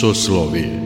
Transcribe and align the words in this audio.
Soslovije 0.00 0.80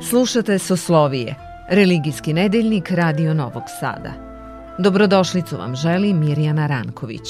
Slušate 0.00 0.58
Soslovije, 0.58 1.34
religijski 1.68 2.32
nedeljnik 2.32 2.90
Radio 2.90 3.34
Novog 3.34 3.62
Sada. 3.80 4.25
Dobrodošlicu 4.78 5.56
vam 5.56 5.76
želi 5.76 6.14
Mirjana 6.14 6.66
Ranković. 6.66 7.28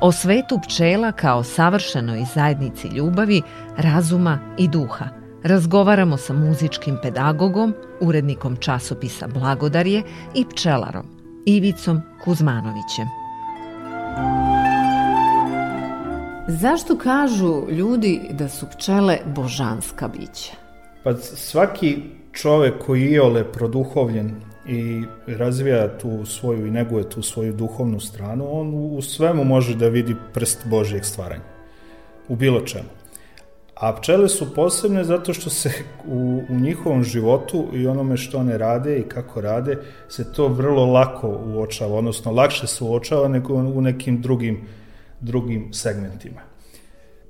O 0.00 0.12
svetu 0.12 0.58
pčela 0.66 1.12
kao 1.12 1.44
savršenoj 1.44 2.24
zajednici 2.34 2.88
ljubavi, 2.88 3.42
razuma 3.76 4.38
i 4.58 4.68
duha 4.68 5.04
razgovaramo 5.42 6.16
sa 6.16 6.32
muzičkim 6.32 6.98
pedagogom, 7.02 7.74
urednikom 8.00 8.56
časopisa 8.56 9.26
Blagodarje 9.26 10.02
i 10.34 10.44
pčelarom 10.44 11.06
Ivicom 11.46 12.00
Kuzmanovićem. 12.24 13.08
Zašto 16.48 16.98
kažu 16.98 17.70
ljudi 17.70 18.20
da 18.30 18.48
su 18.48 18.66
pčele 18.76 19.18
božanska 19.26 20.08
bića? 20.08 20.63
Pa 21.04 21.16
svaki 21.16 21.96
čovek 22.32 22.74
koji 22.86 23.12
je 23.12 23.22
ole 23.22 23.52
produhovljen 23.52 24.34
i 24.68 25.02
razvija 25.26 25.98
tu 25.98 26.26
svoju 26.26 26.66
i 26.66 26.70
neguje 26.70 27.10
tu 27.10 27.22
svoju 27.22 27.52
duhovnu 27.52 28.00
stranu, 28.00 28.60
on 28.60 28.74
u 28.74 29.02
svemu 29.02 29.44
može 29.44 29.76
da 29.76 29.88
vidi 29.88 30.16
prst 30.34 30.66
Božijeg 30.66 31.04
stvaranja. 31.04 31.42
U 32.28 32.36
bilo 32.36 32.60
čemu. 32.60 32.88
A 33.74 33.92
pčele 33.92 34.28
su 34.28 34.54
posebne 34.54 35.04
zato 35.04 35.32
što 35.32 35.50
se 35.50 35.72
u, 36.06 36.42
u 36.48 36.54
njihovom 36.54 37.04
životu 37.04 37.66
i 37.72 37.86
onome 37.86 38.16
što 38.16 38.38
one 38.38 38.58
rade 38.58 38.98
i 38.98 39.08
kako 39.08 39.40
rade, 39.40 39.78
se 40.08 40.32
to 40.32 40.48
vrlo 40.48 40.86
lako 40.86 41.40
uočava, 41.46 41.98
odnosno 41.98 42.32
lakše 42.32 42.66
se 42.66 42.84
uočava 42.84 43.28
nego 43.28 43.54
u 43.54 43.80
nekim 43.80 44.22
drugim 44.22 44.66
drugim 45.20 45.72
segmentima. 45.72 46.40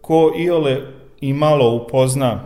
Ko 0.01 0.33
iole 0.39 0.81
i 1.21 1.33
malo 1.33 1.75
upozna 1.75 2.41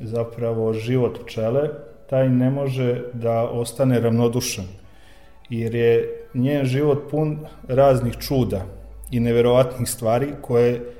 zapravo 0.00 0.72
život 0.72 1.18
pčele, 1.24 1.68
taj 2.10 2.28
ne 2.28 2.50
može 2.50 3.02
da 3.12 3.42
ostane 3.42 4.00
ravnodušan, 4.00 4.64
jer 5.50 5.74
je 5.74 6.26
njen 6.34 6.64
život 6.64 7.10
pun 7.10 7.38
raznih 7.68 8.16
čuda 8.18 8.64
i 9.10 9.20
neverovatnih 9.20 9.88
stvari 9.88 10.28
koje 10.40 10.92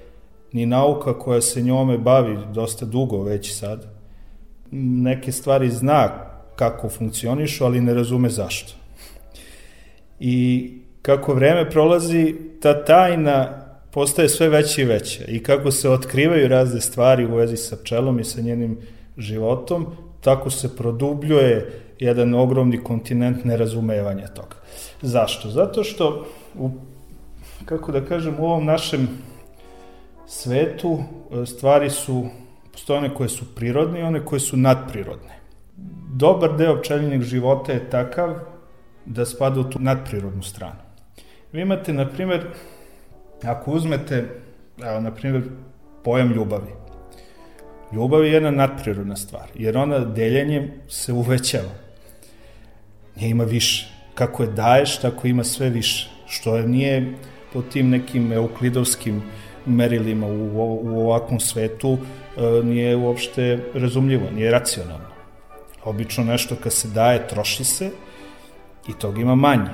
ni 0.52 0.66
nauka 0.66 1.18
koja 1.18 1.40
se 1.40 1.62
njome 1.62 1.98
bavi 1.98 2.38
dosta 2.54 2.86
dugo 2.86 3.22
već 3.22 3.58
sad, 3.58 3.86
neke 4.70 5.32
stvari 5.32 5.70
zna 5.70 6.08
kako 6.56 6.88
funkcionišu, 6.88 7.64
ali 7.64 7.80
ne 7.80 7.94
razume 7.94 8.28
zašto. 8.28 8.72
I 10.20 10.72
kako 11.02 11.34
vreme 11.34 11.70
prolazi, 11.70 12.34
ta 12.62 12.84
tajna 12.84 13.65
postaje 13.96 14.28
sve 14.28 14.48
veće 14.48 14.82
i 14.82 14.84
veće 14.84 15.24
i 15.28 15.42
kako 15.42 15.70
se 15.70 15.90
otkrivaju 15.90 16.48
razne 16.48 16.80
stvari 16.80 17.24
u 17.24 17.34
vezi 17.34 17.56
sa 17.56 17.76
pčelom 17.76 18.20
i 18.20 18.24
sa 18.24 18.40
njenim 18.40 18.78
životom, 19.18 19.86
tako 20.20 20.50
se 20.50 20.76
produbljuje 20.76 21.82
jedan 21.98 22.34
ogromni 22.34 22.82
kontinent 22.84 23.44
nerazumevanja 23.44 24.26
toga. 24.26 24.56
Zašto? 25.02 25.48
Zato 25.48 25.84
što, 25.84 26.26
u, 26.58 26.70
kako 27.64 27.92
da 27.92 28.04
kažem, 28.04 28.36
u 28.38 28.44
ovom 28.44 28.64
našem 28.64 29.08
svetu 30.26 30.98
e, 30.98 31.46
stvari 31.46 31.90
su, 31.90 32.26
postoje 32.72 32.98
one 32.98 33.14
koje 33.14 33.28
su 33.28 33.54
prirodne 33.54 34.00
i 34.00 34.02
one 34.02 34.24
koje 34.24 34.40
su 34.40 34.56
nadprirodne. 34.56 35.40
Dobar 36.12 36.56
deo 36.56 36.80
pčelinjeg 36.82 37.22
života 37.22 37.72
je 37.72 37.90
takav 37.90 38.34
da 39.06 39.24
spada 39.24 39.60
u 39.60 39.70
tu 39.70 39.78
nadprirodnu 39.78 40.42
stranu. 40.42 40.84
Vi 41.52 41.62
imate, 41.62 41.92
na 41.92 42.08
primer, 42.08 42.44
Ako 43.44 43.70
uzmete, 43.70 44.28
evo, 44.82 45.00
na 45.00 45.10
primjer, 45.10 45.42
pojam 46.04 46.32
ljubavi. 46.32 46.72
Ljubav 47.92 48.24
je 48.24 48.32
jedna 48.32 48.50
nadprirodna 48.50 49.16
stvar, 49.16 49.48
jer 49.54 49.76
ona 49.76 49.98
deljenjem 49.98 50.70
se 50.88 51.12
uvećava. 51.12 51.72
Nje 53.16 53.28
ima 53.28 53.44
više. 53.44 53.88
Kako 54.14 54.42
je 54.42 54.48
daješ, 54.48 54.98
tako 54.98 55.26
ima 55.26 55.44
sve 55.44 55.70
više. 55.70 56.10
Što 56.26 56.56
je 56.56 56.68
nije 56.68 57.14
po 57.52 57.62
tim 57.62 57.90
nekim 57.90 58.32
euklidovskim 58.32 59.22
merilima 59.66 60.26
u, 60.26 60.50
u 60.82 61.00
ovakvom 61.00 61.40
svetu 61.40 61.98
e, 62.36 62.64
nije 62.64 62.96
uopšte 62.96 63.58
razumljivo, 63.74 64.30
nije 64.30 64.50
racionalno. 64.50 65.08
Obično 65.84 66.24
nešto 66.24 66.56
kad 66.62 66.72
se 66.72 66.88
daje, 66.88 67.28
troši 67.28 67.64
se 67.64 67.90
i 68.88 68.92
toga 68.92 69.20
ima 69.20 69.34
manje. 69.34 69.70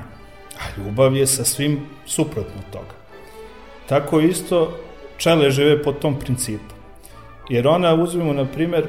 A 0.58 0.80
ljubav 0.80 1.16
je 1.16 1.26
sa 1.26 1.44
svim 1.44 1.80
suprotno 2.06 2.62
toga. 2.72 3.01
Tako 3.92 4.20
isto 4.20 4.72
pčele 5.16 5.50
žive 5.50 5.82
po 5.82 5.92
tom 5.92 6.14
principu. 6.18 6.74
Jer 7.48 7.68
ona, 7.68 7.94
uzmemo 7.94 8.32
na 8.32 8.44
primer, 8.44 8.86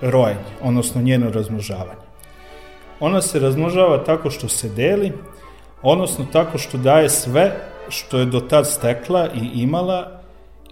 rojenje, 0.00 0.56
odnosno 0.62 1.02
njeno 1.02 1.30
razmnožavanje. 1.30 2.02
Ona 3.00 3.20
se 3.22 3.38
razmnožava 3.38 4.04
tako 4.04 4.30
što 4.30 4.48
se 4.48 4.68
deli, 4.68 5.12
odnosno 5.82 6.26
tako 6.32 6.58
što 6.58 6.78
daje 6.78 7.08
sve 7.08 7.52
što 7.88 8.18
je 8.18 8.26
do 8.26 8.40
tad 8.40 8.66
stekla 8.66 9.28
i 9.34 9.62
imala 9.62 10.20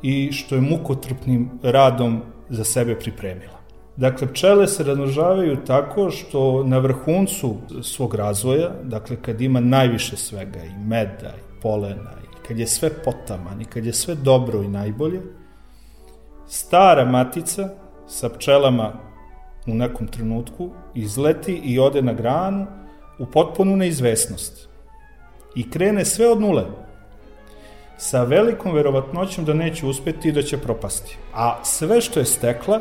i 0.02 0.32
što 0.32 0.54
je 0.54 0.60
mukotrpnim 0.60 1.50
radom 1.62 2.22
za 2.48 2.64
sebe 2.64 2.98
pripremila. 2.98 3.60
Dakle, 3.96 4.26
pčele 4.26 4.66
se 4.66 4.84
razmnožavaju 4.84 5.56
tako 5.66 6.10
što 6.10 6.64
na 6.64 6.78
vrhuncu 6.78 7.56
svog 7.82 8.14
razvoja, 8.14 8.70
dakle 8.82 9.16
kad 9.22 9.40
ima 9.40 9.60
najviše 9.60 10.16
svega 10.16 10.64
i 10.64 10.88
meda 10.88 11.32
i 11.38 11.60
polena 11.62 12.19
kad 12.50 12.58
je 12.58 12.66
sve 12.66 12.90
potaman 13.04 13.60
i 13.60 13.64
kad 13.64 13.86
je 13.86 13.92
sve 13.92 14.14
dobro 14.14 14.62
i 14.62 14.68
najbolje, 14.68 15.20
stara 16.48 17.04
matica 17.04 17.68
sa 18.08 18.28
pčelama 18.28 18.92
u 19.66 19.74
nekom 19.74 20.06
trenutku 20.06 20.70
izleti 20.94 21.60
i 21.64 21.78
ode 21.78 22.02
na 22.02 22.12
granu 22.12 22.66
u 23.18 23.26
potpunu 23.26 23.76
neizvesnost 23.76 24.68
i 25.54 25.70
krene 25.70 26.04
sve 26.04 26.32
od 26.32 26.40
nule 26.40 26.64
sa 27.98 28.24
velikom 28.24 28.74
verovatnoćom 28.74 29.44
da 29.44 29.54
neće 29.54 29.86
uspeti 29.86 30.28
i 30.28 30.32
da 30.32 30.42
će 30.42 30.58
propasti. 30.58 31.18
A 31.34 31.64
sve 31.64 32.00
što 32.00 32.20
je 32.20 32.26
stekla 32.26 32.80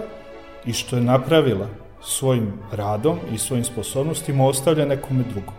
i 0.66 0.74
što 0.74 0.96
je 0.96 1.02
napravila 1.02 1.68
svojim 2.02 2.54
radom 2.72 3.20
i 3.34 3.38
svojim 3.38 3.64
sposobnostima 3.64 4.48
ostavlja 4.48 4.86
nekome 4.86 5.24
drugom. 5.24 5.54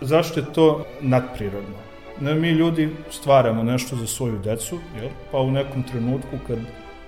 Zašto 0.00 0.40
je 0.40 0.52
to 0.52 0.84
nadprirodno? 1.00 1.91
Ne, 2.20 2.34
mi 2.34 2.50
ljudi 2.50 2.90
stvaramo 3.10 3.62
nešto 3.62 3.96
za 3.96 4.06
svoju 4.06 4.38
decu, 4.38 4.78
jel? 5.00 5.08
pa 5.32 5.38
u 5.38 5.50
nekom 5.50 5.82
trenutku 5.82 6.36
kad 6.46 6.58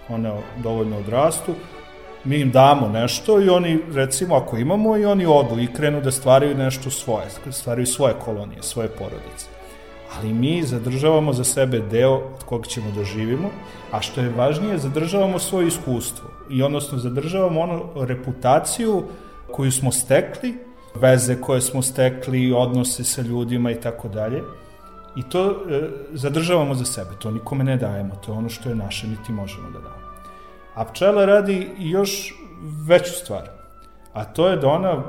one 0.08 0.32
dovoljno 0.62 0.98
odrastu, 0.98 1.54
mi 2.24 2.40
im 2.40 2.50
damo 2.50 2.88
nešto 2.88 3.40
i 3.40 3.48
oni, 3.48 3.78
recimo, 3.92 4.34
ako 4.34 4.56
imamo, 4.56 4.96
i 4.96 5.04
oni 5.04 5.26
odu 5.26 5.60
i 5.60 5.72
krenu 5.72 6.00
da 6.00 6.10
stvaraju 6.10 6.56
nešto 6.56 6.90
svoje, 6.90 7.26
stvaraju 7.50 7.86
svoje 7.86 8.14
kolonije, 8.24 8.62
svoje 8.62 8.88
porodice. 8.88 9.46
Ali 10.16 10.32
mi 10.32 10.62
zadržavamo 10.62 11.32
za 11.32 11.44
sebe 11.44 11.78
deo 11.78 12.14
od 12.14 12.44
koga 12.44 12.66
ćemo 12.66 12.90
da 12.90 13.04
živimo, 13.04 13.50
a 13.90 14.00
što 14.00 14.20
je 14.20 14.32
važnije, 14.36 14.78
zadržavamo 14.78 15.38
svoje 15.38 15.66
iskustvo 15.66 16.28
i 16.50 16.62
odnosno 16.62 16.98
zadržavamo 16.98 17.60
ono 17.60 18.04
reputaciju 18.04 19.02
koju 19.52 19.72
smo 19.72 19.92
stekli, 19.92 20.54
veze 20.94 21.40
koje 21.40 21.60
smo 21.60 21.82
stekli, 21.82 22.52
odnose 22.52 23.04
sa 23.04 23.22
ljudima 23.22 23.70
i 23.70 23.80
tako 23.80 24.08
dalje. 24.08 24.42
I 25.16 25.22
to 25.22 25.50
e, 25.50 25.90
zadržavamo 26.12 26.74
za 26.74 26.84
sebe, 26.84 27.10
to 27.18 27.30
nikome 27.30 27.64
ne 27.64 27.76
dajemo, 27.76 28.14
to 28.16 28.32
je 28.32 28.38
ono 28.38 28.48
što 28.48 28.68
je 28.68 28.74
naše, 28.74 29.06
niti 29.06 29.32
možemo 29.32 29.70
da 29.70 29.78
damo. 29.78 30.04
A 30.74 30.84
pčela 30.84 31.24
radi 31.24 31.70
još 31.78 32.34
veću 32.86 33.12
stvar, 33.12 33.48
a 34.12 34.24
to 34.24 34.48
je 34.48 34.56
da 34.56 34.68
ona, 34.68 35.02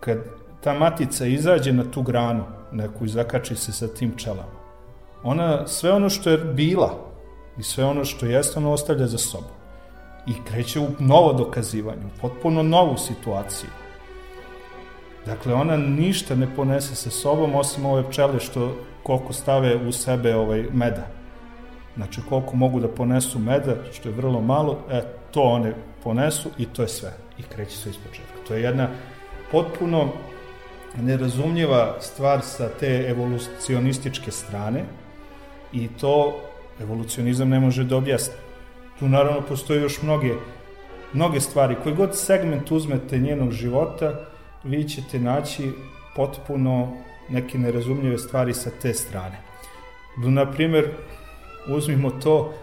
kad 0.00 0.18
ta 0.60 0.74
matica 0.74 1.26
izađe 1.26 1.72
na 1.72 1.84
tu 1.90 2.02
granu, 2.02 2.44
neku 2.72 3.04
i 3.04 3.08
zakači 3.08 3.56
se 3.56 3.72
sa 3.72 3.88
tim 3.88 4.12
pčelama, 4.16 4.62
ona 5.22 5.66
sve 5.66 5.92
ono 5.92 6.10
što 6.10 6.30
je 6.30 6.38
bila 6.38 6.98
i 7.58 7.62
sve 7.62 7.84
ono 7.84 8.04
što 8.04 8.26
jeste, 8.26 8.58
ona 8.58 8.70
ostavlja 8.70 9.06
za 9.06 9.18
sobom. 9.18 9.50
I 10.26 10.32
kreće 10.44 10.80
u 10.80 10.88
novo 10.98 11.32
dokazivanje, 11.32 12.02
u 12.06 12.20
potpuno 12.20 12.62
novu 12.62 12.98
situaciju. 12.98 13.70
Dakle, 15.26 15.54
ona 15.54 15.76
ništa 15.76 16.34
ne 16.34 16.54
ponese 16.56 16.94
sa 16.94 17.10
sobom, 17.10 17.54
osim 17.54 17.86
ove 17.86 18.10
pčele 18.10 18.40
što 18.40 18.76
koliko 19.02 19.32
stave 19.32 19.76
u 19.76 19.92
sebe 19.92 20.34
ovaj 20.36 20.64
meda. 20.72 21.06
Znači 21.96 22.20
koliko 22.28 22.56
mogu 22.56 22.80
da 22.80 22.88
ponesu 22.88 23.38
meda, 23.38 23.76
što 23.92 24.08
je 24.08 24.14
vrlo 24.14 24.40
malo, 24.40 24.78
e, 24.90 25.02
to 25.30 25.42
one 25.42 25.74
ponesu 26.04 26.50
i 26.58 26.66
to 26.66 26.82
je 26.82 26.88
sve. 26.88 27.12
I 27.38 27.42
kreće 27.42 27.76
se 27.76 27.90
iz 27.90 27.96
početka. 27.96 28.38
To 28.48 28.54
je 28.54 28.62
jedna 28.62 28.88
potpuno 29.50 30.08
nerazumljiva 31.00 31.96
stvar 32.00 32.42
sa 32.42 32.68
te 32.68 33.06
evolucionističke 33.08 34.30
strane 34.30 34.84
i 35.72 35.88
to 35.88 36.40
evolucionizam 36.80 37.48
ne 37.48 37.60
može 37.60 37.84
da 37.84 37.96
objasni. 37.96 38.34
Tu 38.98 39.08
naravno 39.08 39.40
postoje 39.40 39.82
još 39.82 40.02
mnoge, 40.02 40.34
mnoge 41.12 41.40
stvari. 41.40 41.76
Koji 41.82 41.94
god 41.94 42.18
segment 42.18 42.70
uzmete 42.70 43.18
njenog 43.18 43.52
života, 43.52 44.31
vi 44.64 44.88
ćete 44.88 45.18
naći 45.18 45.72
potpuno 46.16 46.92
neke 47.28 47.58
nerazumljive 47.58 48.18
stvari 48.18 48.54
sa 48.54 48.70
te 48.82 48.94
strane. 48.94 49.38
Na 50.16 50.50
primjer, 50.52 50.90
uzmimo 51.68 52.10
to 52.10 52.54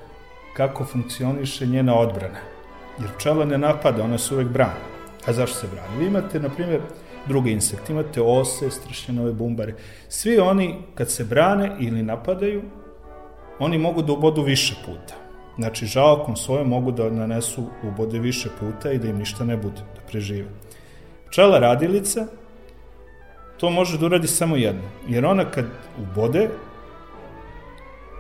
kako 0.54 0.86
funkcioniše 0.86 1.66
njena 1.66 1.96
odbrana. 1.96 2.40
Jer 3.00 3.10
pčela 3.18 3.46
ne 3.46 3.58
napada, 3.58 4.04
ona 4.04 4.18
se 4.18 4.34
uvek 4.34 4.48
brani. 4.48 4.80
A 5.26 5.34
zašto 5.34 5.58
se 5.58 5.68
brani? 5.68 5.98
Vi 6.00 6.06
imate, 6.06 6.40
na 6.40 6.50
primjer, 6.50 6.82
druge 7.28 7.52
insekte, 7.52 7.94
imate 7.94 8.22
ose, 8.22 8.72
stršljenove 8.72 9.34
bumbare. 9.34 9.76
Svi 10.10 10.40
oni, 10.40 10.76
kad 10.96 11.12
se 11.12 11.24
brane 11.24 11.76
ili 11.80 12.04
napadaju, 12.04 12.62
oni 13.60 13.78
mogu 13.78 14.02
da 14.02 14.14
ubodu 14.14 14.42
više 14.42 14.76
puta. 14.86 15.16
Znači, 15.58 15.86
žalkom 15.86 16.36
svojom 16.36 16.68
mogu 16.70 16.92
da 16.92 17.10
nanesu 17.10 17.64
ubode 17.84 18.20
više 18.20 18.50
puta 18.60 18.92
i 18.92 18.98
da 18.98 19.08
im 19.08 19.18
ništa 19.18 19.46
ne 19.46 19.58
bude, 19.58 19.82
da 19.96 20.02
prežive. 20.08 20.48
Pčela 21.30 21.60
radilica 21.60 22.26
to 23.58 23.70
može 23.70 23.98
da 23.98 24.06
uradi 24.06 24.28
samo 24.28 24.56
jedno, 24.56 24.90
jer 25.08 25.26
ona 25.26 25.46
kad 25.46 25.66
ubode, 25.98 26.50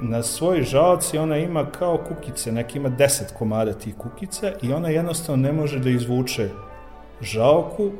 na 0.01 0.23
svoj 0.23 0.63
žalac 0.63 1.13
ona 1.13 1.37
ima 1.37 1.65
kao 1.65 1.97
kukice, 1.97 2.51
neki 2.51 2.77
ima 2.77 2.89
10 2.89 3.33
komada 3.37 3.73
tih 3.73 3.95
kukica 3.97 4.51
i 4.61 4.73
ona 4.73 4.89
jednostavno 4.89 5.47
ne 5.47 5.51
može 5.53 5.79
da 5.79 5.89
izvuče 5.89 6.49
žalku, 7.21 7.91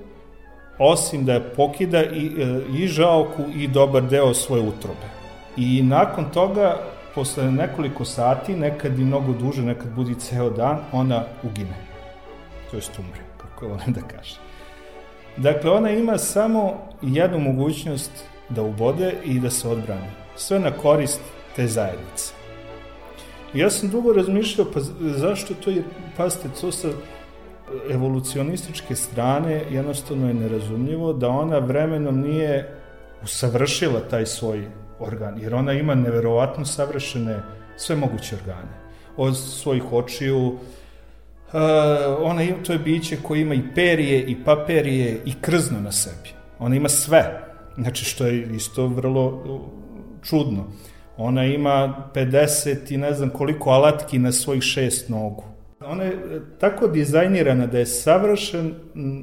osim 0.78 1.26
da 1.26 1.34
je 1.34 1.50
pokida 1.56 2.04
i, 2.04 2.32
e, 2.42 2.62
i 2.78 2.88
žalku 2.88 3.44
i 3.56 3.68
dobar 3.68 4.04
deo 4.04 4.34
svoje 4.34 4.62
utrobe. 4.62 5.10
I 5.58 5.84
nakon 5.84 6.26
toga, 6.34 6.78
posle 7.16 7.52
nekoliko 7.52 8.06
sati, 8.06 8.56
nekad 8.56 9.00
i 9.00 9.04
mnogo 9.04 9.34
duže, 9.34 9.62
nekad 9.62 9.92
budi 9.96 10.16
ceo 10.20 10.50
dan, 10.50 10.80
ona 10.92 11.24
ugine. 11.44 11.76
To 12.72 12.78
je 12.78 12.84
umre, 13.00 13.22
kako 13.38 13.68
volim 13.68 13.94
da 13.94 14.02
kažem. 14.02 14.49
Dakle, 15.40 15.72
ona 15.72 15.92
ima 15.92 16.18
samo 16.18 16.74
jednu 17.02 17.40
mogućnost 17.40 18.12
da 18.50 18.62
ubode 18.62 19.14
i 19.26 19.40
da 19.40 19.50
se 19.50 19.68
odbrani. 19.68 20.08
Sve 20.36 20.60
na 20.60 20.72
korist 20.72 21.22
te 21.56 21.68
zajednice. 21.68 22.34
Ja 23.54 23.70
sam 23.70 23.90
dugo 23.90 24.14
razmišljao, 24.14 24.68
pa 24.74 24.80
zašto 25.02 25.54
to 25.54 25.70
je, 25.70 25.84
pazite, 26.18 26.50
to 26.62 26.72
sa 26.72 26.88
evolucionističke 27.90 28.96
strane 28.96 29.64
jednostavno 29.70 30.28
je 30.28 30.34
nerazumljivo 30.34 31.14
da 31.14 31.30
ona 31.30 31.58
vremenom 31.58 32.20
nije 32.20 32.76
usavršila 33.24 34.00
taj 34.00 34.26
svoj 34.26 34.68
organ, 35.00 35.40
jer 35.40 35.56
ona 35.56 35.74
ima 35.74 35.96
neverovatno 35.96 36.66
savršene 36.66 37.40
sve 37.78 37.96
moguće 37.96 38.36
organe. 38.36 38.80
Od 39.18 39.38
svojih 39.38 39.94
očiju, 39.94 40.58
ona 42.20 42.44
ima, 42.44 42.58
to 42.64 42.74
je 42.74 42.80
biće 42.80 43.18
koje 43.24 43.42
ima 43.42 43.56
i 43.56 43.62
perije, 43.76 44.22
i 44.22 44.44
paperije, 44.46 45.22
i 45.26 45.34
krzno 45.42 45.82
na 45.82 45.92
sebi. 45.92 46.30
Ona 46.60 46.76
ima 46.76 46.90
sve. 46.90 47.42
Znači, 47.78 48.06
što 48.06 48.26
je 48.26 48.56
isto 48.56 48.88
vrlo 48.88 49.44
čudno. 50.24 50.66
Ona 51.18 51.46
ima 51.46 52.04
50 52.14 52.94
i 52.94 52.98
ne 52.98 53.14
znam 53.14 53.30
koliko 53.30 53.70
alatki 53.70 54.20
na 54.20 54.32
svojih 54.32 54.64
šest 54.64 55.10
nogu. 55.10 55.44
Ona 55.86 56.04
je 56.04 56.12
e, 56.12 56.40
tako 56.60 56.88
dizajnirana 56.88 57.68
da 57.68 57.80
je 57.80 57.86
savršen 57.86 58.74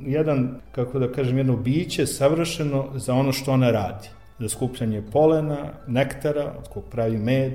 jedan, 0.07 0.61
kako 0.73 0.99
da 0.99 1.13
kažem, 1.13 1.39
jedno 1.39 1.57
biće 1.57 2.07
savršeno 2.07 2.89
za 2.95 3.15
ono 3.15 3.33
što 3.33 3.53
ona 3.53 3.71
radi. 3.71 4.09
Za 4.39 4.49
skupljanje 4.49 5.03
polena, 5.13 5.73
nektara, 5.87 6.53
od 6.59 6.69
kog 6.69 6.85
pravi 6.91 7.19
med, 7.19 7.53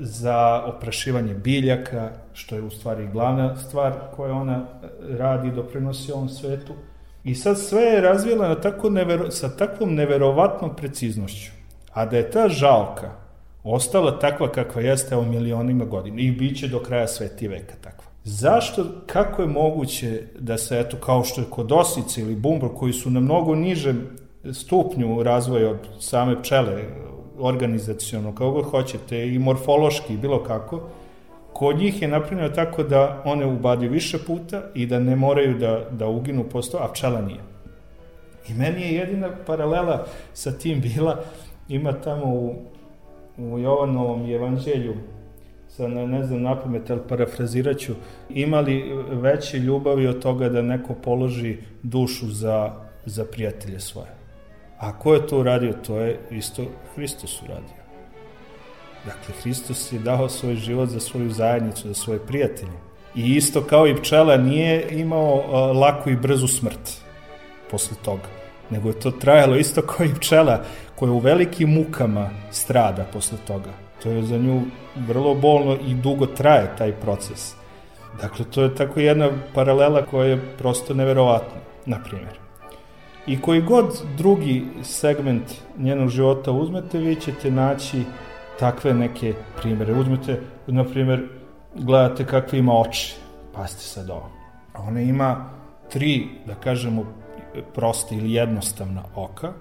za 0.00 0.64
oprašivanje 0.66 1.34
biljaka, 1.34 2.10
što 2.32 2.54
je 2.54 2.62
u 2.62 2.70
stvari 2.70 3.08
glavna 3.12 3.56
stvar 3.56 3.92
koja 4.16 4.32
ona 4.32 4.54
e, 4.56 4.86
radi 5.16 5.48
i 5.48 5.52
doprinosi 5.52 6.12
ovom 6.12 6.28
svetu. 6.28 6.72
I 7.24 7.34
sad 7.34 7.58
sve 7.58 7.82
je 7.82 8.00
razvijela 8.00 8.48
na 8.48 8.54
tako 8.54 8.90
nevero, 8.90 9.30
sa 9.30 9.56
takvom 9.56 9.94
neverovatnom 9.94 10.76
preciznošću. 10.76 11.50
A 11.92 12.06
da 12.06 12.16
je 12.16 12.30
ta 12.30 12.48
žalka 12.48 13.10
ostala 13.64 14.18
takva 14.18 14.52
kakva 14.52 14.82
jeste 14.82 15.16
o 15.16 15.22
milionima 15.22 15.84
godina 15.84 16.20
i 16.20 16.30
bit 16.30 16.58
će 16.58 16.68
do 16.68 16.80
kraja 16.82 17.06
sveti 17.06 17.48
veka 17.48 17.74
takva. 17.80 18.04
Zašto, 18.24 18.86
kako 19.06 19.42
je 19.42 19.48
moguće 19.48 20.22
da 20.38 20.58
se, 20.58 20.80
eto, 20.80 20.96
kao 20.96 21.24
što 21.24 21.40
je 21.40 21.46
kod 21.50 21.72
osice 21.72 22.20
ili 22.20 22.36
bumbor, 22.36 22.70
koji 22.74 22.92
su 22.92 23.10
na 23.10 23.20
mnogo 23.20 23.54
nižem 23.54 24.06
stupnju 24.52 25.22
razvoja 25.22 25.70
od 25.70 25.78
same 26.00 26.42
pčele, 26.42 26.84
organizacijono, 27.38 28.34
kao 28.34 28.50
god 28.50 28.64
hoćete, 28.64 29.28
i 29.28 29.38
morfološki, 29.38 30.16
bilo 30.16 30.42
kako, 30.44 30.80
kod 31.52 31.78
njih 31.78 32.02
je 32.02 32.08
napravljeno 32.08 32.48
tako 32.48 32.82
da 32.82 33.22
one 33.24 33.46
ubadi 33.46 33.88
više 33.88 34.18
puta 34.18 34.62
i 34.74 34.86
da 34.86 34.98
ne 34.98 35.16
moraju 35.16 35.58
da, 35.58 35.84
da 35.90 36.06
uginu 36.08 36.44
posto, 36.44 36.78
a 36.78 36.92
pčela 36.92 37.20
nije. 37.20 37.40
I 38.48 38.54
meni 38.54 38.82
je 38.82 38.94
jedina 38.94 39.30
paralela 39.46 40.06
sa 40.32 40.52
tim 40.52 40.80
bila, 40.80 41.20
ima 41.68 41.92
tamo 41.92 42.26
u 42.26 42.54
u 43.38 43.58
Jovanovom 43.58 44.30
evanđelju, 44.30 44.94
sad 45.68 45.90
ne, 45.90 46.06
ne 46.06 46.24
znam 46.24 46.42
napamet, 46.42 46.90
ali 46.90 47.00
parafrazirat 47.08 47.78
ću, 47.78 47.92
imali 48.28 48.84
veće 49.10 49.58
ljubavi 49.58 50.06
od 50.06 50.22
toga 50.22 50.48
da 50.48 50.62
neko 50.62 50.94
položi 50.94 51.56
dušu 51.82 52.26
za, 52.30 52.72
za 53.06 53.24
prijatelje 53.24 53.80
svoje. 53.80 54.17
A 54.78 54.98
ko 54.98 55.14
je 55.14 55.26
to 55.26 55.38
uradio? 55.38 55.72
To 55.86 56.00
je 56.00 56.20
isto 56.30 56.64
Hristos 56.94 57.42
uradio. 57.42 57.78
Dakle, 59.04 59.34
Hristos 59.42 59.92
je 59.92 59.98
dao 59.98 60.28
svoj 60.28 60.56
život 60.56 60.88
za 60.88 61.00
svoju 61.00 61.30
zajednicu, 61.30 61.88
za 61.88 61.94
svoje 61.94 62.26
prijatelje. 62.26 62.78
I 63.14 63.34
isto 63.36 63.62
kao 63.62 63.86
i 63.86 63.96
pčela 63.96 64.36
nije 64.36 64.86
imao 64.90 65.34
uh, 65.34 65.76
laku 65.76 66.10
i 66.10 66.16
brzu 66.16 66.48
smrt 66.48 67.00
posle 67.70 67.96
toga 68.04 68.38
nego 68.70 68.88
je 68.88 69.00
to 69.00 69.10
trajalo 69.10 69.56
isto 69.56 69.82
kao 69.82 70.06
i 70.06 70.14
pčela 70.14 70.62
koja 70.94 71.12
u 71.12 71.18
velikim 71.18 71.70
mukama 71.70 72.30
strada 72.50 73.04
posle 73.12 73.38
toga. 73.46 73.70
To 74.02 74.10
je 74.10 74.22
za 74.22 74.38
nju 74.38 74.62
vrlo 74.96 75.34
bolno 75.34 75.76
i 75.86 75.94
dugo 75.94 76.26
traje 76.26 76.76
taj 76.78 76.92
proces. 76.92 77.54
Dakle, 78.20 78.44
to 78.44 78.62
je 78.62 78.74
tako 78.74 79.00
jedna 79.00 79.30
paralela 79.54 80.02
koja 80.02 80.28
je 80.28 80.40
prosto 80.58 80.94
neverovatna, 80.94 81.60
na 81.86 82.02
primjer. 82.04 82.47
I 83.28 83.40
koji 83.40 83.62
god 83.62 84.02
drugi 84.16 84.64
segment 84.82 85.42
njenog 85.78 86.08
života 86.08 86.52
uzmete, 86.52 86.98
vi 86.98 87.14
ćete 87.14 87.50
naći 87.50 88.02
takve 88.58 88.94
neke 88.94 89.34
primere. 89.60 89.94
Uzmete, 89.94 90.40
na 90.66 90.84
primjer, 90.84 91.28
gledate 91.74 92.26
kakve 92.26 92.58
ima 92.58 92.80
oči. 92.80 93.14
Pazite 93.54 93.82
sad 93.82 94.10
ovo. 94.10 94.30
Ona 94.74 95.00
ima 95.00 95.50
tri, 95.90 96.28
da 96.46 96.54
kažemo, 96.54 97.04
prosta 97.74 98.14
ili 98.14 98.32
jednostavna 98.32 99.02
oka 99.14 99.52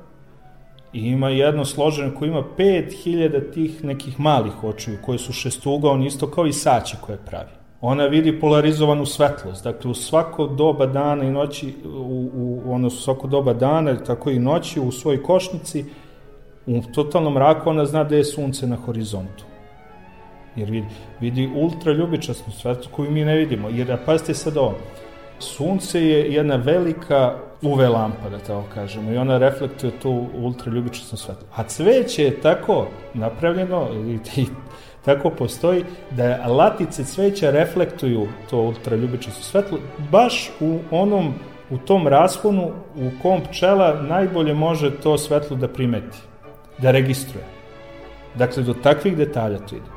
i 0.94 1.00
ima 1.00 1.30
jedno 1.30 1.66
složeno 1.66 2.16
koje 2.16 2.30
ima 2.30 2.44
5000 2.58 3.54
tih 3.54 3.84
nekih 3.84 4.20
malih 4.20 4.64
očiju 4.64 4.98
koje 5.06 5.20
su 5.20 5.34
šestugaoni 5.34 6.08
isto 6.08 6.32
kao 6.32 6.46
i 6.46 6.54
saće 6.54 6.98
koje 7.02 7.18
pravi. 7.26 7.57
Ona 7.82 8.06
vidi 8.06 8.40
polarizovanu 8.40 9.06
svetlost, 9.06 9.64
dakle 9.64 9.92
u 9.92 9.94
svako 9.94 10.48
doba 10.48 10.86
dana 10.86 11.24
i 11.24 11.32
noći, 11.32 11.74
u, 11.86 12.30
u 12.34 12.74
ono 12.74 12.90
svako 12.90 13.28
doba 13.28 13.54
dana, 13.54 13.96
tako 14.04 14.30
i 14.30 14.40
noći 14.40 14.80
u 14.80 14.92
svojoj 14.92 15.24
košnici, 15.24 15.86
u 16.66 16.82
totalnom 16.96 17.34
mraku 17.34 17.70
ona 17.70 17.86
zna 17.86 18.04
da 18.04 18.16
je 18.16 18.24
sunce 18.24 18.68
na 18.68 18.76
horizontu. 18.76 19.46
Jer 20.56 20.70
vidi, 20.70 20.88
vidi 21.20 21.50
ultra 21.56 21.94
ljubičasnu 21.94 22.54
svetlost 22.54 22.90
koju 22.92 23.12
mi 23.12 23.26
ne 23.26 23.36
vidimo. 23.36 23.70
Jer, 23.70 23.98
pazite 24.06 24.34
sad 24.34 24.58
ovo, 24.58 24.76
sunce 25.40 26.02
je 26.02 26.34
jedna 26.34 26.56
velika 26.56 27.36
UV 27.62 27.80
lampa, 27.80 28.30
da 28.30 28.38
tako 28.38 28.64
kažemo, 28.74 29.12
i 29.12 29.18
ona 29.18 29.38
reflektuje 29.38 29.92
to 30.00 30.26
ultraljubičasno 30.36 31.18
svetlo. 31.18 31.48
A 31.56 31.64
cveće 31.64 32.24
je 32.24 32.42
tako 32.42 32.88
napravljeno 33.14 33.88
i, 34.08 34.42
i 34.42 34.46
tako 35.08 35.30
postoji 35.30 35.84
da 36.12 36.48
latice 36.48 37.04
cveća 37.04 37.52
reflektuju 37.52 38.28
to 38.50 38.58
ultraljubičasno 38.58 39.44
svetlo 39.44 39.78
baš 40.12 40.52
u 40.60 40.80
onom 40.92 41.34
u 41.70 41.78
tom 41.78 42.08
rasponu 42.08 42.72
u 42.96 43.10
kom 43.22 43.42
pčela 43.50 44.02
najbolje 44.02 44.54
može 44.54 44.92
to 44.92 45.18
svetlo 45.18 45.58
da 45.58 45.68
primeti, 45.68 46.18
da 46.78 46.92
registruje. 46.92 47.46
Dakle, 48.36 48.64
do 48.64 48.74
takvih 48.74 49.18
detalja 49.18 49.58
to 49.58 49.76
ide. 49.76 49.92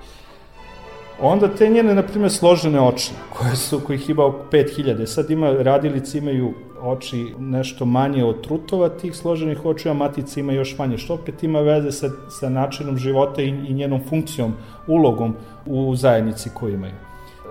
Onda 1.21 1.49
te 1.49 1.69
njene, 1.69 1.95
na 1.95 2.03
primjer, 2.03 2.33
složene 2.33 2.81
oči, 2.81 3.11
koje 3.31 3.57
su, 3.57 3.81
kojih 3.87 4.11
ima 4.11 4.25
oko 4.25 4.45
5000. 4.53 5.07
Sad 5.07 5.31
ima, 5.31 5.53
radilici 5.53 6.19
imaju 6.19 6.55
oči 6.83 7.35
nešto 7.39 7.85
manje 7.85 8.25
od 8.25 8.41
trutova 8.41 8.89
tih 8.89 9.17
složenih 9.17 9.65
oči, 9.65 9.89
a 9.89 9.95
matice 9.95 10.41
ima 10.41 10.53
još 10.53 10.79
manje, 10.79 10.99
što 10.99 11.15
opet 11.15 11.43
ima 11.43 11.61
veze 11.61 11.93
sa, 11.93 12.11
sa 12.29 12.49
načinom 12.49 12.97
života 12.97 13.43
i, 13.43 13.49
i 13.49 13.75
njenom 13.75 14.01
funkcijom, 14.09 14.53
ulogom 14.87 15.35
u 15.67 15.97
zajednici 15.97 16.51
koju 16.55 16.75
imaju. 16.75 16.95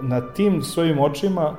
Na 0.01 0.21
tim 0.21 0.61
svojim 0.61 0.99
očima 0.99 1.55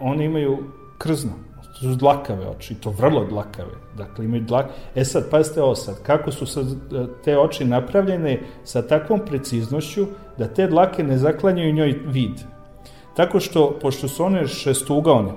oni 0.00 0.24
imaju 0.24 0.58
krzno. 0.98 1.32
su 1.80 1.94
dlakave 1.94 2.48
oči, 2.48 2.74
to 2.74 2.90
vrlo 2.90 3.24
dlakave. 3.24 3.74
Dakle, 3.96 4.24
imaju 4.24 4.42
dlak... 4.42 4.66
E 4.94 5.04
sad, 5.04 5.30
pazite 5.30 5.62
ovo 5.62 5.74
sad, 5.74 6.02
kako 6.02 6.32
su 6.32 6.46
sad 6.46 6.66
e, 6.66 7.06
te 7.24 7.38
oči 7.38 7.64
napravljene 7.64 8.40
sa 8.64 8.82
takvom 8.82 9.20
preciznošću 9.26 10.06
da 10.38 10.48
te 10.48 10.66
dlake 10.66 11.02
ne 11.02 11.18
zaklanjaju 11.18 11.74
njoj 11.74 11.98
vid. 12.06 12.40
Tako 13.16 13.40
što, 13.40 13.78
pošto 13.82 14.08
su 14.08 14.24
one 14.24 14.46
šestugaone, 14.46 15.32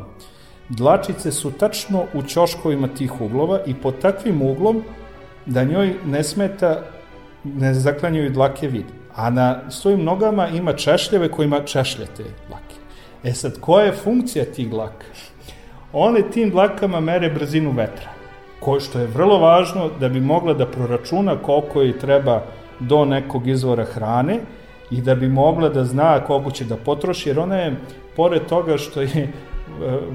dlačice 0.69 1.31
su 1.31 1.51
tačno 1.51 2.03
u 2.13 2.23
ćoškovima 2.23 2.87
tih 2.87 3.21
uglova 3.21 3.59
i 3.65 3.73
pod 3.73 3.99
takvim 3.99 4.41
uglom 4.41 4.83
da 5.45 5.63
njoj 5.63 5.93
ne 6.05 6.23
smeta, 6.23 6.81
ne 7.43 7.73
zaklanjaju 7.73 8.29
dlake 8.29 8.67
vid. 8.67 8.85
A 9.15 9.29
na 9.29 9.71
svojim 9.71 10.03
nogama 10.03 10.47
ima 10.47 10.73
češljeve 10.73 11.31
kojima 11.31 11.63
češlje 11.63 12.05
te 12.17 12.23
dlake. 12.47 12.75
E 13.23 13.33
sad, 13.33 13.59
koja 13.59 13.85
je 13.85 13.91
funkcija 13.91 14.45
tih 14.45 14.69
dlaka? 14.69 15.05
One 15.93 16.21
tim 16.31 16.49
dlakama 16.49 16.99
mere 16.99 17.29
brzinu 17.29 17.71
vetra, 17.71 18.09
koje 18.59 18.81
što 18.81 18.99
je 18.99 19.07
vrlo 19.07 19.39
važno 19.39 19.89
da 19.99 20.09
bi 20.09 20.19
mogla 20.19 20.53
da 20.53 20.65
proračuna 20.65 21.37
koliko 21.37 21.81
joj 21.81 21.99
treba 21.99 22.41
do 22.79 23.05
nekog 23.05 23.47
izvora 23.47 23.85
hrane 23.85 24.39
i 24.91 25.01
da 25.01 25.15
bi 25.15 25.29
mogla 25.29 25.69
da 25.69 25.85
zna 25.85 26.19
koliko 26.19 26.51
će 26.51 26.65
da 26.65 26.77
potroši, 26.77 27.29
jer 27.29 27.39
ona 27.39 27.55
je, 27.55 27.75
pored 28.15 28.45
toga 28.45 28.77
što 28.77 29.01
je 29.01 29.31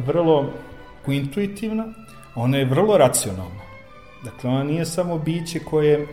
vrlo 0.07 0.50
intuitivna, 1.07 1.85
ona 2.35 2.57
je 2.57 2.64
vrlo 2.64 2.99
racionalna. 2.99 3.61
Dakle, 4.25 4.50
ona 4.50 4.64
nije 4.64 4.85
samo 4.87 5.19
biće 5.19 5.59
koje, 5.59 6.07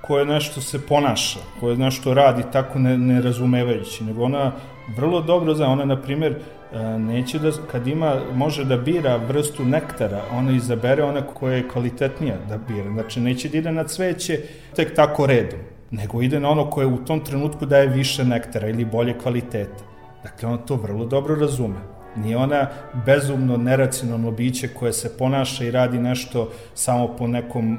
koje 0.00 0.26
nešto 0.26 0.60
se 0.60 0.86
ponaša, 0.86 1.38
koje 1.60 1.76
nešto 1.76 2.14
radi 2.14 2.42
tako 2.52 2.78
ne, 2.78 2.98
nerazumevajući, 2.98 4.04
nego 4.04 4.24
ona 4.24 4.52
vrlo 4.96 5.20
dobro 5.20 5.54
zna, 5.54 5.68
ona, 5.72 5.84
na 5.84 5.96
primjer, 6.02 6.36
e, 6.72 6.98
neće 6.98 7.38
da, 7.38 7.50
kad 7.72 7.86
ima, 7.86 8.16
može 8.34 8.64
da 8.64 8.76
bira 8.76 9.16
vrstu 9.16 9.64
nektara, 9.64 10.22
ona 10.32 10.52
izabere 10.52 11.04
ona 11.04 11.22
koja 11.22 11.56
je 11.56 11.68
kvalitetnija 11.68 12.36
da 12.48 12.58
bira. 12.58 12.90
Znači, 12.92 13.20
neće 13.20 13.48
da 13.48 13.58
ide 13.58 13.72
na 13.72 13.84
cveće 13.84 14.40
tek 14.76 14.94
tako 14.96 15.26
redom, 15.26 15.60
nego 15.90 16.22
ide 16.22 16.40
na 16.40 16.50
ono 16.50 16.70
koje 16.70 16.86
u 16.86 17.04
tom 17.04 17.20
trenutku 17.20 17.66
daje 17.66 17.86
više 17.86 18.24
nektara 18.24 18.68
ili 18.68 18.84
bolje 18.84 19.18
kvalitete. 19.18 19.84
Dakle, 20.22 20.48
ona 20.48 20.58
to 20.58 20.76
vrlo 20.76 21.04
dobro 21.04 21.34
razume. 21.34 21.91
Nije 22.16 22.36
ona 22.36 22.66
bezumno, 23.06 23.56
neracionalno 23.56 24.30
biće 24.30 24.68
koje 24.68 24.92
se 24.92 25.16
ponaša 25.18 25.64
i 25.64 25.70
radi 25.70 25.98
nešto 25.98 26.50
samo 26.74 27.16
po 27.16 27.26
nekom 27.26 27.78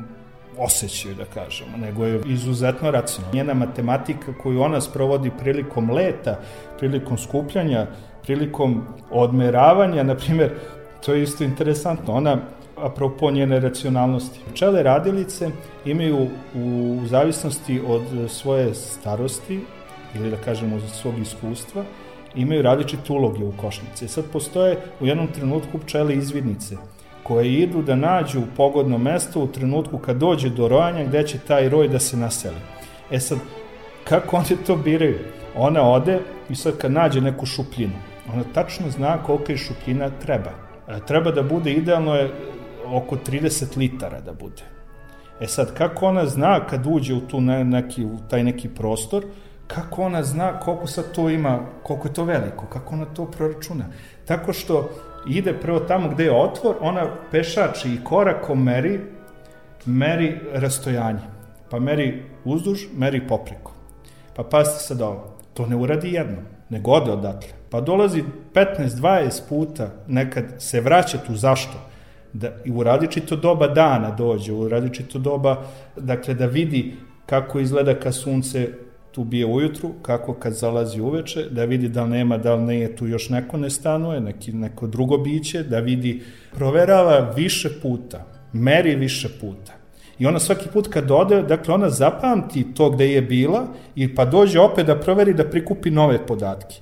osjećaju, 0.57 1.15
da 1.15 1.25
kažemo, 1.25 1.77
nego 1.77 2.05
je 2.05 2.21
izuzetno 2.25 2.91
racionalna. 2.91 3.35
Njena 3.35 3.53
matematika 3.53 4.33
koju 4.43 4.61
ona 4.61 4.81
sprovodi 4.81 5.31
prilikom 5.39 5.91
leta, 5.91 6.39
prilikom 6.79 7.17
skupljanja, 7.17 7.87
prilikom 8.23 8.83
odmeravanja, 9.11 10.03
na 10.03 10.15
primjer, 10.15 10.51
to 11.05 11.13
je 11.13 11.23
isto 11.23 11.43
interesantno, 11.43 12.13
ona 12.13 12.37
apropo 12.77 13.31
njene 13.31 13.59
racionalnosti. 13.59 14.39
Pčele 14.51 14.83
radilice 14.83 15.49
imaju 15.85 16.27
u 16.55 16.99
zavisnosti 17.05 17.81
od 17.87 18.31
svoje 18.31 18.73
starosti 18.73 19.59
ili 20.15 20.31
da 20.31 20.37
kažemo 20.37 20.75
od 20.75 20.81
svog 20.89 21.19
iskustva, 21.19 21.83
imaju 22.35 22.61
različite 22.61 23.13
uloge 23.13 23.43
u 23.43 23.53
košnici. 23.61 24.07
Sad 24.07 24.25
postoje 24.33 24.77
u 24.99 25.05
jednom 25.05 25.27
trenutku 25.27 25.77
pčele 25.77 26.15
izvidnice 26.15 26.75
koje 27.23 27.53
idu 27.53 27.81
da 27.81 27.95
nađu 27.95 28.41
pogodno 28.57 28.97
mesto 28.97 29.39
u 29.39 29.47
trenutku 29.47 29.97
kad 29.97 30.17
dođe 30.17 30.49
do 30.49 30.67
rojanja 30.67 31.05
gde 31.05 31.27
će 31.27 31.39
taj 31.39 31.69
roj 31.69 31.87
da 31.87 31.99
se 31.99 32.17
naseli. 32.17 32.59
E 33.11 33.19
sad, 33.19 33.37
kako 34.03 34.37
oni 34.37 34.57
to 34.67 34.75
biraju? 34.75 35.19
Ona 35.55 35.89
ode 35.89 36.19
i 36.49 36.55
sad 36.55 36.77
kad 36.77 36.91
nađe 36.91 37.21
neku 37.21 37.45
šupljinu, 37.45 37.93
ona 38.33 38.43
tačno 38.53 38.89
zna 38.89 39.23
kolika 39.23 39.51
je 39.51 39.57
šupljina 39.57 40.09
treba. 40.09 40.51
E, 40.87 40.99
treba 41.07 41.31
da 41.31 41.43
bude, 41.43 41.71
idealno 41.71 42.15
je 42.15 42.31
oko 42.85 43.15
30 43.15 43.77
litara 43.77 44.21
da 44.21 44.33
bude. 44.33 44.63
E 45.39 45.47
sad, 45.47 45.73
kako 45.73 46.07
ona 46.07 46.25
zna 46.25 46.67
kad 46.67 46.87
uđe 46.87 47.13
u, 47.13 47.19
tu 47.19 47.41
ne, 47.41 47.63
neki, 47.63 48.05
u 48.05 48.17
taj 48.29 48.43
neki 48.43 48.69
prostor, 48.69 49.25
kako 49.67 50.01
ona 50.03 50.23
zna 50.23 50.59
koliko 50.59 50.87
sad 50.87 51.11
to 51.11 51.29
ima, 51.29 51.59
koliko 51.83 52.07
je 52.07 52.13
to 52.13 52.23
veliko, 52.23 52.65
kako 52.65 52.95
ona 52.95 53.05
to 53.05 53.25
proračuna. 53.25 53.85
Tako 54.25 54.53
što 54.53 54.89
ide 55.29 55.53
prvo 55.53 55.79
tamo 55.79 56.09
gde 56.09 56.23
je 56.23 56.35
otvor, 56.35 56.75
ona 56.81 57.07
pešači 57.31 57.89
i 57.89 58.03
korakom 58.03 58.63
meri, 58.63 58.99
meri 59.85 60.39
rastojanje. 60.53 61.19
Pa 61.69 61.79
meri 61.79 62.23
uzduž, 62.43 62.79
meri 62.95 63.27
popreko. 63.27 63.71
Pa 64.35 64.43
pazite 64.43 64.79
sad 64.79 65.01
ovo, 65.01 65.37
to 65.53 65.67
ne 65.67 65.75
uradi 65.75 66.13
jedno, 66.13 66.37
nego 66.69 66.91
ode 66.91 67.11
odatle. 67.11 67.49
Pa 67.69 67.81
dolazi 67.81 68.23
15-20 68.53 69.41
puta, 69.49 69.89
nekad 70.07 70.45
se 70.59 70.81
vraća 70.81 71.17
tu, 71.17 71.35
zašto? 71.35 71.73
Da, 72.33 72.49
I 72.65 72.71
u 72.71 72.83
radičito 72.83 73.35
doba 73.35 73.67
dana 73.67 74.11
dođe, 74.11 74.53
u 74.53 74.69
radičito 74.69 75.19
doba, 75.19 75.63
dakle 75.95 76.33
da 76.33 76.45
vidi 76.45 76.95
kako 77.25 77.59
izgleda 77.59 77.99
kad 77.99 78.15
sunce 78.15 78.69
tu 79.13 79.23
bije 79.23 79.45
ujutru, 79.45 79.91
kako 80.01 80.33
kad 80.33 80.53
zalazi 80.53 81.01
uveče, 81.01 81.49
da 81.49 81.65
vidi 81.65 81.89
da 81.89 82.03
li 82.03 82.09
nema, 82.09 82.37
da 82.37 82.55
li 82.55 82.63
ne 82.63 82.79
je 82.79 82.95
tu 82.95 83.07
još 83.07 83.29
neko 83.29 83.57
ne 83.57 83.69
stanuje, 83.69 84.21
neki, 84.21 84.53
neko 84.53 84.87
drugo 84.87 85.17
biće, 85.17 85.63
da 85.63 85.79
vidi, 85.79 86.21
proverava 86.55 87.19
više 87.35 87.69
puta, 87.81 88.25
meri 88.53 88.95
više 88.95 89.29
puta. 89.41 89.73
I 90.19 90.25
ona 90.25 90.39
svaki 90.39 90.69
put 90.73 90.87
kad 90.87 91.11
ode, 91.11 91.41
dakle 91.41 91.73
ona 91.73 91.89
zapamti 91.89 92.73
to 92.73 92.89
gde 92.89 93.07
je 93.11 93.21
bila 93.21 93.67
i 93.95 94.15
pa 94.15 94.25
dođe 94.25 94.59
opet 94.59 94.85
da 94.85 94.99
proveri 94.99 95.33
da 95.33 95.49
prikupi 95.49 95.91
nove 95.91 96.25
podatke. 96.27 96.75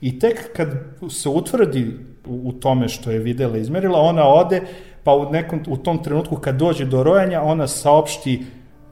I 0.00 0.18
tek 0.18 0.52
kad 0.56 0.68
se 1.10 1.28
utvrdi 1.28 1.90
u 2.26 2.52
tome 2.52 2.88
što 2.88 3.10
je 3.10 3.18
videla 3.18 3.58
izmerila, 3.58 3.98
ona 3.98 4.28
ode, 4.28 4.60
pa 5.04 5.14
u, 5.14 5.30
nekom, 5.32 5.60
u 5.68 5.76
tom 5.76 6.02
trenutku 6.02 6.36
kad 6.36 6.56
dođe 6.56 6.84
do 6.84 7.02
rojanja, 7.02 7.42
ona 7.42 7.66
saopšti 7.66 8.42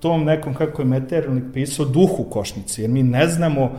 tom 0.02 0.24
nekom, 0.24 0.54
kako 0.54 0.82
je 0.82 0.86
Meternik 0.86 1.44
pisao, 1.54 1.86
duhu 1.86 2.24
košnice, 2.30 2.82
jer 2.82 2.90
mi 2.90 3.02
ne 3.02 3.28
znamo 3.28 3.70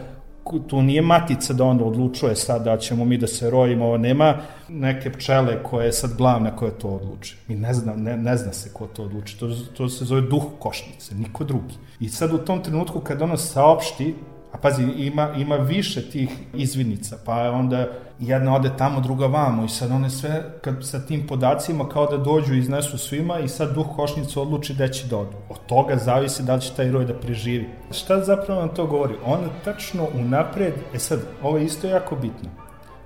tu 0.68 0.82
nije 0.82 1.02
matica 1.02 1.54
da 1.54 1.64
onda 1.64 1.86
odlučuje 1.86 2.36
sad 2.36 2.64
da 2.64 2.78
ćemo 2.78 3.06
mi 3.06 3.18
da 3.18 3.28
se 3.28 3.50
rojimo, 3.50 3.98
nema 3.98 4.36
neke 4.70 5.12
pčele 5.12 5.64
koje 5.64 5.86
je 5.86 5.94
sad 5.94 6.18
glavna 6.18 6.56
koja 6.56 6.72
to 6.72 6.88
odluči. 6.88 7.38
Mi 7.48 7.56
ne 7.56 7.74
zna, 7.74 7.96
ne, 7.96 8.18
ne 8.18 8.38
zna 8.38 8.54
se 8.54 8.70
ko 8.74 8.88
to 8.88 9.04
odluči, 9.04 9.40
to, 9.40 9.50
to 9.78 9.90
se 9.90 10.06
zove 10.06 10.22
duh 10.22 10.44
košnice, 10.60 11.16
niko 11.16 11.44
drugi. 11.44 11.76
I 12.00 12.10
sad 12.10 12.34
u 12.34 12.38
tom 12.38 12.64
trenutku 12.64 13.00
kad 13.00 13.22
ono 13.22 13.38
saopšti 13.38 14.16
A 14.54 14.58
pazi, 14.58 14.84
ima, 14.84 15.30
ima 15.38 15.56
više 15.56 16.10
tih 16.10 16.30
izvidnica, 16.54 17.18
pa 17.26 17.52
onda 17.52 17.88
jedna 18.20 18.56
ode 18.56 18.70
tamo, 18.78 19.02
druga 19.02 19.26
vamo 19.26 19.66
i 19.66 19.70
sad 19.70 19.92
one 19.92 20.10
sve 20.10 20.44
kad, 20.62 20.76
sa 20.82 21.00
tim 21.00 21.28
podacima 21.28 21.90
kao 21.90 22.06
da 22.06 22.18
dođu 22.18 22.54
i 22.54 22.60
iznesu 22.60 22.98
svima 22.98 23.40
i 23.40 23.48
sad 23.48 23.74
duh 23.74 23.86
košnice 23.96 24.40
odluči 24.40 24.74
da 24.74 24.88
će 24.88 25.08
da 25.08 25.18
odu. 25.18 25.38
Od 25.50 25.58
toga 25.68 25.98
zavisi 25.98 26.44
da 26.44 26.56
li 26.56 26.62
će 26.62 26.74
taj 26.74 26.92
roj 26.92 27.06
da 27.06 27.14
preživi. 27.14 27.70
Šta 27.92 28.24
zapravo 28.24 28.60
nam 28.60 28.76
to 28.76 28.86
govori? 28.86 29.16
Ona 29.26 29.48
tačno 29.64 30.08
unapred, 30.20 30.74
e 30.94 31.00
sad, 31.00 31.20
ovo 31.44 31.58
je 31.58 31.66
isto 31.66 31.88
jako 31.88 32.16
bitno. 32.16 32.50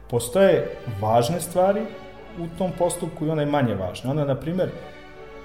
Postoje 0.09 0.77
važne 1.01 1.41
stvari 1.41 1.81
u 2.39 2.57
tom 2.57 2.71
postupku 2.77 3.25
i 3.25 3.29
one 3.29 3.45
manje 3.45 3.75
važne. 3.75 4.09
Ona, 4.09 4.25
na 4.25 4.35
primer, 4.35 4.69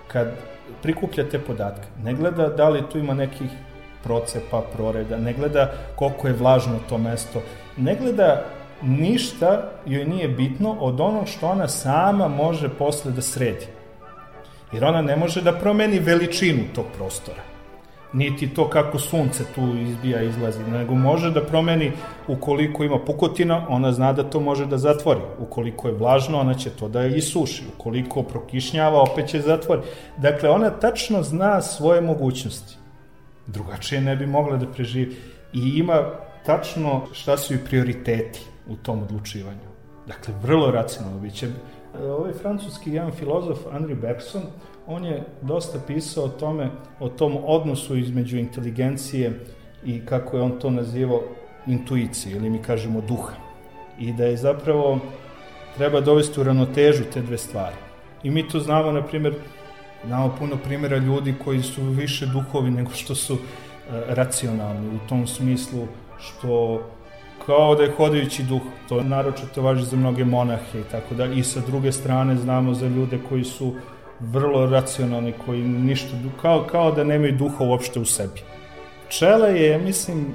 kad 0.09 0.29
prikuplja 0.83 1.29
te 1.29 1.39
podatke, 1.39 1.89
ne 2.05 2.15
gleda 2.15 2.49
da 2.49 2.69
li 2.69 2.83
tu 2.93 2.99
ima 2.99 3.15
nekih 3.15 3.51
procepa, 4.05 4.63
proreda, 4.77 5.17
ne 5.17 5.33
gleda 5.33 5.73
koliko 5.97 6.29
je 6.29 6.35
vlažno 6.35 6.79
to 6.89 6.99
mesto, 6.99 7.43
ne 7.77 7.97
gleda 8.01 8.45
ništa 8.83 9.71
joj 9.87 10.05
nije 10.05 10.29
bitno 10.29 10.77
od 10.81 11.01
onog 11.01 11.29
što 11.29 11.49
ona 11.49 11.69
sama 11.69 12.29
može 12.29 12.69
posle 12.69 13.13
da 13.13 13.23
sredi. 13.23 13.67
Jer 14.73 14.85
ona 14.85 15.03
ne 15.03 15.17
može 15.17 15.43
da 15.43 15.53
promeni 15.53 15.99
veličinu 15.99 16.63
tog 16.75 16.85
prostora. 16.97 17.43
Niti 18.13 18.55
to 18.55 18.69
kako 18.69 18.99
sunce 18.99 19.45
tu 19.55 19.61
izbija 19.77 20.23
izlazi, 20.23 20.65
nego 20.65 20.95
može 20.95 21.31
da 21.31 21.45
promeni 21.45 21.93
ukoliko 22.29 22.85
ima 22.85 22.99
pukotina, 22.99 23.67
ona 23.69 23.93
zna 23.93 24.13
da 24.13 24.23
to 24.23 24.41
može 24.41 24.67
da 24.67 24.79
zatvori. 24.79 25.21
Ukoliko 25.39 25.89
je 25.89 25.95
vlažno, 25.95 26.41
ona 26.41 26.55
će 26.55 26.71
to 26.71 26.89
da 26.89 27.07
isuši. 27.07 27.65
Ukoliko 27.75 28.23
prokišnjava, 28.23 29.03
opet 29.03 29.29
će 29.29 29.41
zatvori. 29.41 29.83
Dakle, 30.17 30.51
ona 30.51 30.71
tačno 30.71 31.23
zna 31.23 31.63
svoje 31.63 32.01
mogućnosti. 32.01 32.82
Drugačije 33.47 34.01
ne 34.01 34.17
bi 34.17 34.27
mogla 34.27 34.57
da 34.57 34.67
preživi. 34.67 35.17
I 35.53 35.79
ima 35.79 36.03
tačno 36.47 37.07
šta 37.13 37.37
su 37.37 37.55
i 37.55 37.65
prioriteti 37.65 38.41
u 38.69 38.77
tom 38.77 39.03
odlučivanju. 39.03 39.73
Dakle, 40.07 40.35
vrlo 40.43 40.71
racionalno 40.71 41.19
biće. 41.19 41.49
Ovaj 42.01 42.33
francuski 42.33 42.93
jedan 42.93 43.13
filozof, 43.13 43.59
Henri 43.73 43.95
Bergson, 43.95 44.43
on 44.87 45.05
je 45.05 45.25
dosta 45.43 45.79
pisao 45.87 46.25
o 46.25 46.29
tome, 46.29 46.71
o 47.01 47.09
tom 47.09 47.37
odnosu 47.45 47.97
između 47.97 48.39
inteligencije 48.39 49.41
i 49.85 50.07
kako 50.07 50.37
je 50.37 50.43
on 50.43 50.59
to 50.59 50.71
nazivao 50.71 51.23
intuicije, 51.67 52.37
ili 52.37 52.51
mi 52.51 52.63
kažemo 52.63 53.01
duha. 53.01 53.35
I 53.99 54.13
da 54.13 54.25
je 54.25 54.37
zapravo 54.37 54.99
treba 55.77 56.01
dovesti 56.01 56.41
u 56.41 56.45
ravnotežu 56.45 57.05
te 57.13 57.23
dve 57.23 57.39
stvari. 57.39 57.77
I 58.23 58.31
mi 58.31 58.49
to 58.49 58.61
znamo, 58.61 58.93
na 58.93 59.03
primjer, 59.03 59.35
Znamo 60.07 60.35
puno 60.39 60.57
primjera 60.57 60.97
ljudi 60.97 61.35
koji 61.45 61.63
su 61.63 61.83
više 61.83 62.27
duhovi 62.27 62.71
nego 62.71 62.91
što 62.91 63.15
su 63.15 63.35
e, 63.35 63.39
racionalni 64.09 64.89
u 64.89 65.09
tom 65.09 65.27
smislu 65.27 65.87
što 66.19 66.83
kao 67.47 67.75
da 67.75 67.83
je 67.83 67.93
hodajući 67.97 68.43
duh. 68.43 68.63
To 68.89 69.03
naročito 69.03 69.63
važi 69.63 69.85
za 69.85 69.97
mnoge 69.97 70.25
monahe 70.25 70.81
i 70.81 70.91
tako 70.91 71.15
dalje. 71.15 71.39
I 71.39 71.45
sa 71.45 71.61
druge 71.61 71.93
strane 71.93 72.37
znamo 72.37 72.75
za 72.75 72.87
ljude 72.87 73.19
koji 73.29 73.45
su 73.45 73.75
vrlo 74.21 74.67
racionalni, 74.67 75.33
koji 75.47 75.63
ništa, 75.63 76.09
kao, 76.43 76.65
kao 76.71 76.93
da 76.93 77.05
nemaju 77.05 77.37
duha 77.37 77.65
uopšte 77.65 78.01
u 78.01 78.05
sebi. 78.05 78.41
Pčela 79.09 79.47
je, 79.47 79.79
mislim, 79.79 80.35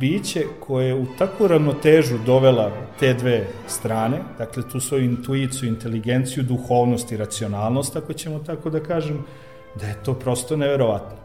biće 0.00 0.44
koje 0.60 0.86
je 0.86 0.94
u 0.94 1.06
takvu 1.18 1.46
ravnotežu 1.48 2.18
dovela 2.26 2.70
te 3.00 3.14
dve 3.14 3.46
strane, 3.66 4.18
dakle 4.38 4.62
tu 4.72 4.80
svoju 4.80 5.04
intuiciju, 5.04 5.68
inteligenciju, 5.68 6.44
duhovnost 6.44 7.12
i 7.12 7.16
racionalnost, 7.16 7.96
ako 7.96 8.12
ćemo 8.12 8.38
tako 8.38 8.70
da 8.70 8.80
kažem, 8.80 9.24
da 9.80 9.86
je 9.86 10.02
to 10.04 10.14
prosto 10.14 10.56
neverovatno. 10.56 11.16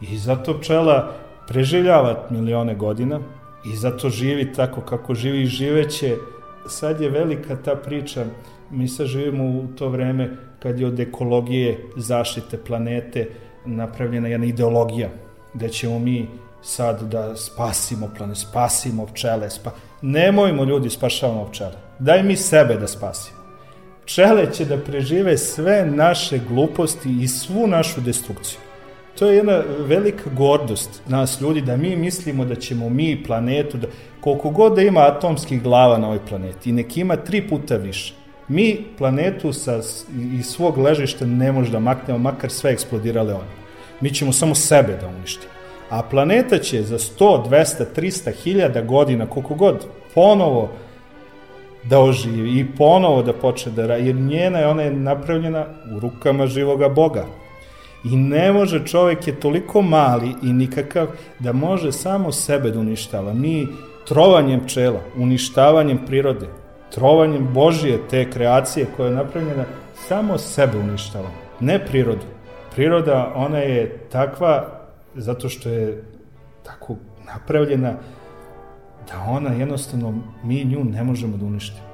I 0.00 0.18
zato 0.18 0.58
pčela 0.60 1.14
preživljava 1.48 2.26
milione 2.30 2.74
godina 2.74 3.20
i 3.64 3.76
zato 3.76 4.10
živi 4.10 4.52
tako 4.52 4.80
kako 4.80 5.14
živi 5.14 5.42
i 5.42 5.46
živeće. 5.46 6.16
Sad 6.66 7.00
je 7.00 7.10
velika 7.10 7.56
ta 7.56 7.74
priča, 7.76 8.24
mi 8.70 8.88
sad 8.88 9.06
živimo 9.06 9.44
u 9.44 9.66
to 9.78 9.88
vreme 9.88 10.36
kad 10.58 10.80
je 10.80 10.86
od 10.86 11.00
ekologije 11.00 11.78
zaštite 11.96 12.58
planete 12.58 13.28
napravljena 13.64 14.28
jedna 14.28 14.46
ideologija, 14.46 15.08
gde 15.54 15.68
ćemo 15.68 15.98
mi 15.98 16.28
sad 16.62 17.02
da 17.02 17.36
spasimo 17.36 18.10
planet, 18.16 18.36
spasimo 18.36 19.06
pčele, 19.06 19.50
spa... 19.50 19.70
nemojmo 20.02 20.64
ljudi 20.64 20.90
spašavamo 20.90 21.44
pčele. 21.44 21.74
Daj 21.98 22.22
mi 22.22 22.36
sebe 22.36 22.74
da 22.74 22.88
spasimo. 22.88 23.38
Pčele 24.04 24.52
će 24.52 24.64
da 24.64 24.78
prežive 24.78 25.38
sve 25.38 25.86
naše 25.86 26.38
gluposti 26.48 27.22
i 27.22 27.28
svu 27.28 27.66
našu 27.66 28.00
destrukciju. 28.00 28.58
To 29.18 29.26
je 29.26 29.36
jedna 29.36 29.62
velika 29.78 30.30
gordost 30.30 31.02
nas 31.08 31.40
ljudi 31.40 31.60
da 31.60 31.76
mi 31.76 31.96
mislimo 31.96 32.44
da 32.44 32.54
ćemo 32.54 32.88
mi 32.88 33.24
planetu, 33.24 33.76
da, 33.76 33.86
koliko 34.20 34.50
god 34.50 34.74
da 34.74 34.82
ima 34.82 35.00
atomskih 35.00 35.62
glava 35.62 35.98
na 35.98 36.06
ovoj 36.06 36.26
planeti 36.28 36.70
i 36.70 36.72
nek 36.72 36.96
ima 36.96 37.16
tri 37.16 37.48
puta 37.48 37.76
više, 37.76 38.14
mi 38.48 38.84
planetu 38.98 39.52
sa, 39.52 39.80
iz 40.38 40.46
svog 40.46 40.78
ležišta 40.78 41.26
ne 41.26 41.52
može 41.52 41.72
da 41.72 41.78
maknemo, 41.78 42.18
makar 42.18 42.50
sve 42.50 42.72
eksplodirale 42.72 43.34
one. 43.34 43.50
Mi 44.00 44.14
ćemo 44.14 44.32
samo 44.32 44.54
sebe 44.54 44.96
da 45.00 45.08
uništimo. 45.08 45.57
A 45.90 46.02
planeta 46.02 46.58
će 46.58 46.82
za 46.82 46.98
100, 46.98 47.48
200, 47.48 47.84
300 47.96 48.32
hiljada 48.32 48.82
godina, 48.82 49.26
koliko 49.26 49.54
god, 49.54 49.86
ponovo 50.14 50.68
da 51.84 52.00
oživi 52.00 52.58
i 52.60 52.66
ponovo 52.76 53.22
da 53.22 53.32
počne 53.32 53.72
da 53.72 53.86
radi, 53.86 54.06
jer 54.06 54.16
njena 54.16 54.58
je, 54.58 54.66
ona 54.66 54.82
je 54.82 54.92
napravljena 54.92 55.66
u 55.96 56.00
rukama 56.00 56.46
živoga 56.46 56.88
Boga. 56.88 57.26
I 58.04 58.16
ne 58.16 58.52
može, 58.52 58.86
čovek 58.86 59.26
je 59.26 59.40
toliko 59.40 59.82
mali 59.82 60.34
i 60.42 60.52
nikakav 60.52 61.06
da 61.38 61.52
može 61.52 61.92
samo 61.92 62.32
sebe 62.32 62.70
da 62.70 62.78
uništava. 62.78 63.32
Mi 63.34 63.66
trovanjem 64.08 64.60
pčela, 64.60 65.00
uništavanjem 65.16 65.98
prirode, 66.06 66.46
trovanjem 66.94 67.48
Božije 67.54 67.98
te 68.10 68.30
kreacije 68.30 68.86
koja 68.96 69.08
je 69.08 69.14
napravljena, 69.14 69.64
samo 70.08 70.38
sebe 70.38 70.78
uništava, 70.78 71.28
ne 71.60 71.78
prirodu. 71.86 72.26
Priroda, 72.74 73.32
ona 73.36 73.58
je 73.58 73.98
takva 74.12 74.77
zato 75.14 75.48
što 75.48 75.68
je 75.68 76.04
tako 76.62 76.96
napravljena 77.26 77.94
da 79.08 79.24
ona 79.28 79.50
jednostavno, 79.50 80.14
mi 80.42 80.64
nju 80.64 80.84
ne 80.84 81.04
možemo 81.04 81.36
da 81.36 81.46
uništimo. 81.46 81.88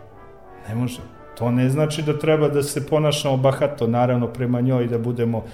Ne 0.69 0.75
možemo. 0.75 1.07
To 1.39 1.51
ne 1.51 1.69
znači 1.71 2.03
da 2.03 2.19
treba 2.19 2.49
da 2.49 2.63
se 2.63 2.87
ponašamo 2.87 3.37
bahato, 3.37 3.87
naravno, 3.87 4.27
prema 4.27 4.61
njoj 4.61 4.87
da 4.87 4.99
budemo, 4.99 5.45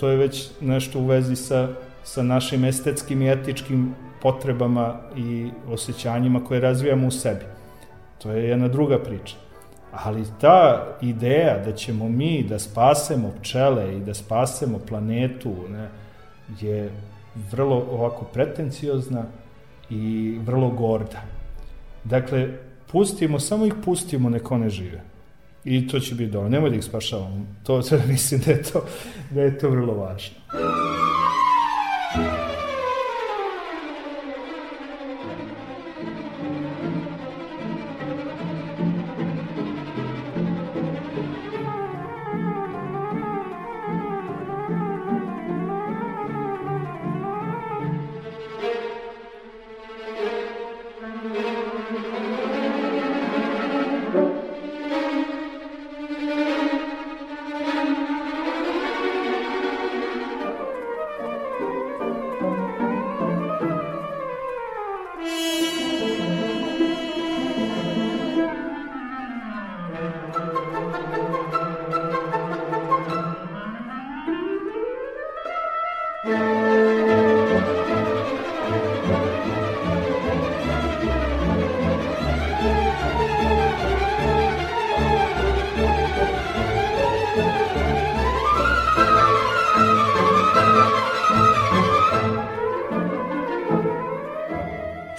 to 0.00 0.08
je 0.08 0.16
već 0.16 0.50
nešto 0.60 0.98
u 0.98 1.06
vezi 1.06 1.36
sa, 1.36 1.68
sa 2.04 2.22
našim 2.22 2.64
estetskim 2.64 3.22
i 3.22 3.30
etičkim 3.30 3.94
potrebama 4.22 4.94
i 5.16 5.50
osjećanjima 5.68 6.44
koje 6.44 6.60
razvijamo 6.60 7.06
u 7.06 7.10
sebi. 7.10 7.44
To 8.22 8.30
je 8.30 8.48
jedna 8.48 8.68
druga 8.68 8.98
priča. 8.98 9.36
Ali 9.92 10.24
ta 10.40 10.86
ideja 11.00 11.58
da 11.64 11.72
ćemo 11.72 12.08
mi 12.08 12.42
da 12.42 12.58
spasemo 12.58 13.32
pčele 13.40 13.96
i 13.96 14.00
da 14.00 14.14
spasemo 14.14 14.78
planetu, 14.88 15.54
ne, 15.68 15.88
je 16.60 16.90
vrlo 17.50 17.76
ovako 17.76 18.24
pretenciozna 18.24 19.24
i 19.90 20.38
vrlo 20.44 20.70
gorda. 20.70 21.22
Dakle, 22.04 22.48
pustimo, 22.92 23.40
samo 23.40 23.66
ih 23.66 23.74
pustimo, 23.84 24.30
neko 24.30 24.58
ne 24.58 24.70
žive. 24.70 25.02
I 25.64 25.88
to 25.88 26.00
će 26.00 26.14
biti 26.14 26.32
dobro. 26.32 26.48
Nemoj 26.48 26.70
da 26.70 26.76
ih 26.76 26.84
spašavamo. 26.84 27.46
To, 27.62 27.82
to 27.82 27.98
mislim 28.08 28.40
da 28.46 28.50
je 28.50 28.62
to, 28.62 28.84
da 29.30 29.42
je 29.42 29.58
to 29.58 29.70
vrlo 29.70 29.94
važno. 29.94 30.36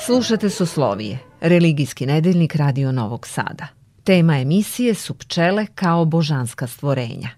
Slušate 0.05 0.49
Soslovije, 0.49 1.19
religijski 1.41 2.05
nedeljnik 2.05 2.55
Radio 2.55 2.91
Novog 2.91 3.27
Sada. 3.27 3.67
Tema 4.03 4.39
emisije 4.39 4.93
su 4.93 5.13
pčele 5.13 5.65
kao 5.75 6.05
božanska 6.05 6.67
stvorenja. 6.67 7.29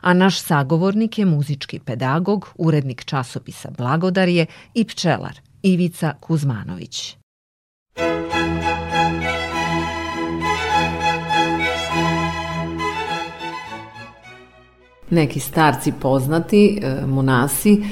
A 0.00 0.14
naš 0.14 0.40
sagovornik 0.40 1.18
je 1.18 1.24
muzički 1.24 1.78
pedagog, 1.78 2.48
urednik 2.58 3.04
časopisa 3.04 3.70
Blagodarje 3.70 4.46
i 4.74 4.84
pčelar 4.84 5.40
Ivica 5.62 6.14
Kuzmanović. 6.20 7.16
Neki 15.10 15.40
starci 15.40 15.92
poznati, 16.00 16.80
e, 16.82 17.06
monasi, 17.06 17.84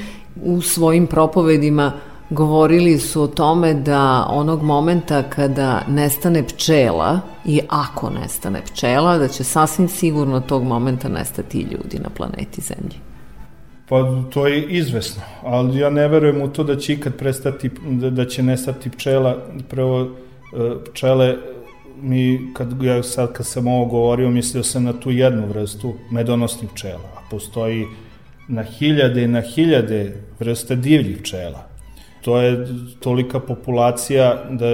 u 0.43 0.61
svojim 0.61 1.07
propovedima 1.07 1.93
govorili 2.29 2.99
su 2.99 3.21
o 3.21 3.27
tome 3.27 3.73
da 3.73 4.25
onog 4.29 4.63
momenta 4.63 5.23
kada 5.23 5.81
nestane 5.87 6.43
pčela 6.47 7.19
i 7.45 7.59
ako 7.69 8.09
nestane 8.09 8.61
pčela, 8.61 9.17
da 9.17 9.27
će 9.27 9.43
sasvim 9.43 9.87
sigurno 9.87 10.39
tog 10.39 10.63
momenta 10.63 11.09
nestati 11.09 11.57
i 11.57 11.73
ljudi 11.73 11.99
na 11.99 12.09
planeti 12.09 12.61
Zemlji. 12.61 12.97
Pa 13.89 14.23
to 14.29 14.47
je 14.47 14.63
izvesno, 14.63 15.21
ali 15.43 15.79
ja 15.79 15.89
ne 15.89 16.07
verujem 16.07 16.41
u 16.41 16.47
to 16.47 16.63
da 16.63 16.75
će 16.75 16.93
ikad 16.93 17.17
prestati, 17.17 17.69
da, 17.89 18.09
da 18.09 18.25
će 18.25 18.43
nestati 18.43 18.89
pčela. 18.89 19.37
Prvo, 19.69 20.01
e, 20.01 20.09
pčele, 20.91 21.35
mi, 22.01 22.53
kad, 22.53 22.83
ja 22.83 23.03
sad 23.03 23.33
kad 23.33 23.45
sam 23.45 23.67
ovo 23.67 23.85
govorio, 23.85 24.29
mislio 24.29 24.63
sam 24.63 24.83
na 24.83 24.93
tu 24.93 25.11
jednu 25.11 25.47
vrstu 25.47 25.93
medonosnih 26.11 26.69
pčela, 26.71 27.09
a 27.17 27.21
postoji 27.31 27.85
na 28.47 28.63
hiljade 28.63 29.23
i 29.23 29.27
na 29.27 29.41
hiljade 29.41 30.15
vrste 30.39 30.75
divljih 30.75 31.17
pčela 31.17 31.72
to 32.23 32.37
je 32.41 32.67
tolika 32.99 33.39
populacija 33.39 34.43
da 34.49 34.65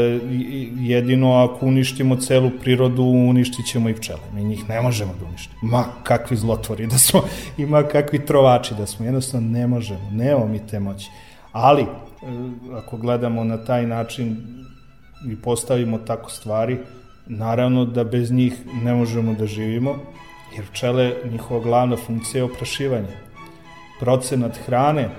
jedino 0.80 1.34
ako 1.34 1.66
uništimo 1.66 2.16
celu 2.16 2.52
prirodu, 2.62 3.04
uništit 3.04 3.66
ćemo 3.66 3.90
i 3.90 3.96
pčele. 3.96 4.20
Mi 4.34 4.44
njih 4.44 4.70
ne 4.70 4.82
možemo 4.82 5.14
da 5.20 5.26
uništimo. 5.26 5.60
Ma 5.62 5.84
kakvi 6.04 6.38
zlotvori 6.38 6.88
da 6.88 6.98
smo 6.98 7.22
i 7.58 7.66
ma 7.66 7.84
kakvi 7.84 8.26
trovači 8.26 8.74
da 8.78 8.86
smo. 8.86 9.06
Jednostavno 9.06 9.50
ne 9.50 9.68
možemo. 9.68 10.10
Nemamo 10.12 10.48
mi 10.48 10.68
te 10.68 10.80
moći. 10.80 11.10
Ali, 11.52 11.82
e, 11.82 11.88
ako 12.74 12.98
gledamo 12.98 13.44
na 13.44 13.58
taj 13.58 13.88
način 13.88 14.38
i 15.32 15.36
postavimo 15.42 15.98
tako 15.98 16.32
stvari, 16.32 16.78
naravno 17.28 17.86
da 17.86 18.04
bez 18.04 18.32
njih 18.32 18.54
ne 18.84 18.94
možemo 18.94 19.34
da 19.34 19.46
živimo, 19.46 19.96
jer 20.56 20.66
pčele, 20.72 21.14
njihova 21.32 21.64
glavna 21.64 21.98
funkcija 21.98 22.40
je 22.40 22.52
oprašivanje. 22.52 23.18
Procenat 24.00 24.58
hrane 24.66 25.10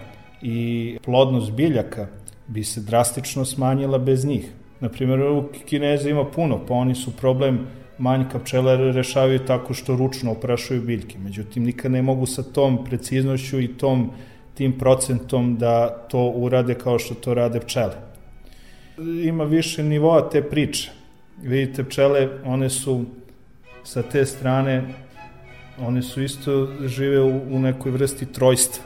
i 0.43 0.99
plodnost 1.05 1.53
biljaka 1.53 2.07
bi 2.51 2.65
se 2.65 2.81
drastično 2.81 3.45
smanjila 3.45 3.99
bez 3.99 4.25
njih. 4.25 4.53
Naprimjer, 4.81 5.21
u 5.21 5.49
Kineza 5.67 6.11
ima 6.11 6.25
puno, 6.25 6.61
pa 6.67 6.75
oni 6.75 6.95
su 6.95 7.17
problem 7.17 7.67
manjka 7.99 8.39
pčela 8.39 8.77
rešavaju 8.77 9.39
tako 9.39 9.75
što 9.75 9.97
ručno 9.97 10.33
oprašuju 10.33 10.83
biljke. 10.83 11.19
Međutim, 11.19 11.65
nikad 11.65 11.93
ne 11.93 12.03
mogu 12.03 12.27
sa 12.27 12.43
tom 12.43 12.85
preciznošću 12.85 13.61
i 13.61 13.69
tom 13.69 14.11
tim 14.55 14.79
procentom 14.79 15.57
da 15.59 15.89
to 15.89 16.29
urade 16.29 16.75
kao 16.75 16.99
što 16.99 17.15
to 17.15 17.35
rade 17.35 17.61
pčele. 17.61 17.95
Ima 19.25 19.45
više 19.45 19.83
nivoa 19.83 20.29
te 20.31 20.43
priče. 20.43 20.91
Vidite, 21.43 21.85
pčele, 21.85 22.29
one 22.45 22.71
su 22.71 23.05
sa 23.85 24.03
te 24.03 24.27
strane, 24.27 24.85
one 25.81 26.03
su 26.03 26.23
isto 26.23 26.69
žive 26.87 27.21
u, 27.21 27.41
u 27.51 27.59
nekoj 27.59 27.93
vrsti 27.93 28.27
trojstva. 28.27 28.85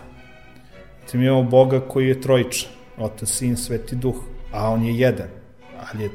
Tim 1.11 1.23
imamo 1.23 1.43
Boga 1.43 1.81
koji 1.81 2.09
je 2.09 2.21
trojičan, 2.21 2.71
Otac, 2.99 3.29
Sin, 3.29 3.57
Sveti 3.57 3.97
Duh, 3.97 4.17
a 4.53 4.71
on 4.71 4.85
je 4.85 4.99
jedan, 4.99 5.29
ali 5.81 6.03
je 6.03 6.11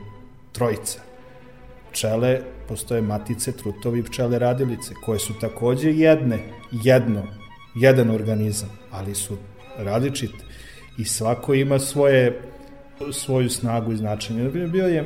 trojica. 0.51 0.99
Pčele, 1.91 2.41
postoje 2.67 3.01
matice, 3.01 3.51
trutovi, 3.51 4.03
pčele 4.03 4.39
radilice, 4.39 4.93
koje 5.05 5.19
su 5.19 5.33
takođe 5.41 5.91
jedne, 5.91 6.39
jedno, 6.71 7.23
jedan 7.75 8.09
organizam, 8.09 8.69
ali 8.91 9.15
su 9.15 9.37
različite 9.77 10.43
i 10.97 11.05
svako 11.05 11.53
ima 11.53 11.79
svoje 11.79 12.41
svoju 13.11 13.49
snagu 13.49 13.91
i 13.91 13.97
značenje. 13.97 14.49
Bio 14.49 14.87
je 14.87 15.05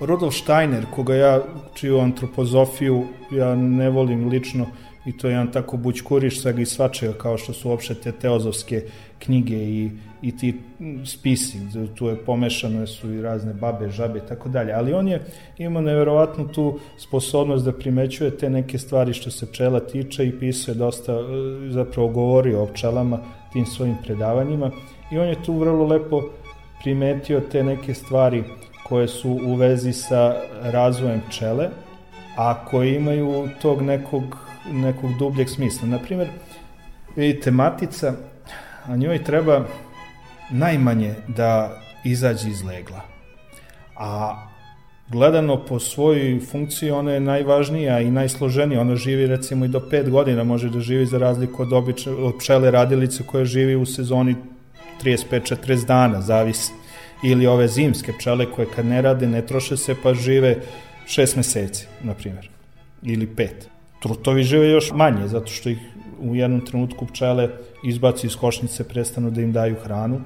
Rudolf 0.00 0.34
Steiner, 0.34 0.84
koga 0.94 1.14
ja, 1.14 1.42
čiju 1.74 1.98
antropozofiju, 1.98 3.06
ja 3.30 3.54
ne 3.54 3.90
volim 3.90 4.28
lično, 4.28 4.66
i 5.06 5.18
to 5.18 5.26
je 5.26 5.32
jedan 5.32 5.52
tako 5.52 5.76
bućkuriš 5.76 6.40
svega 6.40 6.60
i 6.60 6.66
svačega, 6.66 7.12
kao 7.12 7.38
što 7.38 7.52
su 7.52 7.68
uopšte 7.70 7.94
te 7.94 8.12
teozovske 8.12 8.82
knjige 9.18 9.56
i, 9.56 9.90
i 10.22 10.36
ti 10.36 10.54
spisi, 11.04 11.58
tu 11.94 12.08
je 12.08 12.16
pomešano 12.16 12.86
su 12.86 13.12
i 13.12 13.22
razne 13.22 13.54
babe, 13.54 13.88
žabe 13.90 14.18
i 14.18 14.28
tako 14.28 14.48
dalje, 14.48 14.72
ali 14.72 14.92
on 14.92 15.08
je 15.08 15.24
imao 15.58 15.82
neverovatnu 15.82 16.48
tu 16.48 16.78
sposobnost 16.98 17.64
da 17.64 17.72
primećuje 17.72 18.36
te 18.36 18.50
neke 18.50 18.78
stvari 18.78 19.12
što 19.12 19.30
se 19.30 19.46
pčela 19.46 19.80
tiče 19.80 20.26
i 20.26 20.38
pisao 20.38 20.72
je 20.72 20.78
dosta, 20.78 21.12
e, 21.12 21.24
zapravo 21.70 22.08
govorio 22.08 22.62
o 22.62 22.66
pčelama 22.66 23.18
tim 23.52 23.66
svojim 23.66 23.96
predavanjima. 24.04 24.70
I 25.12 25.18
on 25.18 25.28
je 25.28 25.42
tu 25.42 25.58
vrlo 25.58 25.86
lepo 25.86 26.22
primetio 26.82 27.40
te 27.40 27.64
neke 27.64 27.94
stvari 27.94 28.44
koje 28.88 29.08
su 29.08 29.30
u 29.30 29.54
vezi 29.54 29.92
sa 29.92 30.34
razvojem 30.62 31.20
pčele, 31.28 31.68
a 32.36 32.64
koje 32.64 32.94
imaju 32.94 33.48
tog 33.62 33.82
nekog, 33.82 34.45
nekog 34.72 35.18
dubljeg 35.18 35.48
smisla. 35.48 35.88
Naprimer, 35.88 36.28
vidite, 37.16 37.50
matica, 37.50 38.14
a 38.86 38.96
njoj 38.96 39.24
treba 39.24 39.64
najmanje 40.50 41.14
da 41.28 41.80
izađe 42.04 42.48
iz 42.48 42.62
legla. 42.62 43.00
A 43.96 44.42
gledano 45.08 45.64
po 45.64 45.78
svojoj 45.78 46.40
funkciji 46.50 46.90
ona 46.90 47.12
je 47.12 47.20
najvažnija 47.20 48.00
i 48.00 48.10
najsloženija. 48.10 48.80
Ona 48.80 48.96
živi 48.96 49.26
recimo 49.26 49.64
i 49.64 49.68
do 49.68 49.80
5 49.80 50.10
godina, 50.10 50.44
može 50.44 50.70
da 50.70 50.80
živi 50.80 51.06
za 51.06 51.18
razliku 51.18 51.62
od, 51.62 51.72
obične, 51.72 52.12
od 52.12 52.34
pčele 52.38 52.70
radilice 52.70 53.22
koja 53.26 53.44
živi 53.44 53.76
u 53.76 53.86
sezoni 53.86 54.34
35-40 55.04 55.86
dana, 55.86 56.20
zavisi. 56.20 56.72
Ili 57.24 57.46
ove 57.46 57.68
zimske 57.68 58.12
pčele 58.12 58.46
koje 58.52 58.68
kad 58.76 58.86
ne 58.86 59.02
rade 59.02 59.26
ne 59.26 59.46
troše 59.46 59.76
se 59.76 59.94
pa 60.02 60.14
žive 60.14 60.56
6 61.06 61.36
meseci, 61.36 61.86
na 62.02 62.14
primjer. 62.14 62.50
Ili 63.02 63.26
5. 63.26 63.48
Trutovi 64.06 64.42
žive 64.42 64.70
još 64.70 64.92
manje, 64.92 65.28
zato 65.28 65.46
što 65.46 65.68
ih 65.68 65.78
u 66.20 66.34
jednom 66.34 66.60
trenutku 66.60 67.06
pčele 67.06 67.48
izbaci 67.84 68.26
iz 68.26 68.36
košnice, 68.36 68.88
prestanu 68.88 69.30
da 69.30 69.40
im 69.40 69.52
daju 69.52 69.76
hranu. 69.84 70.20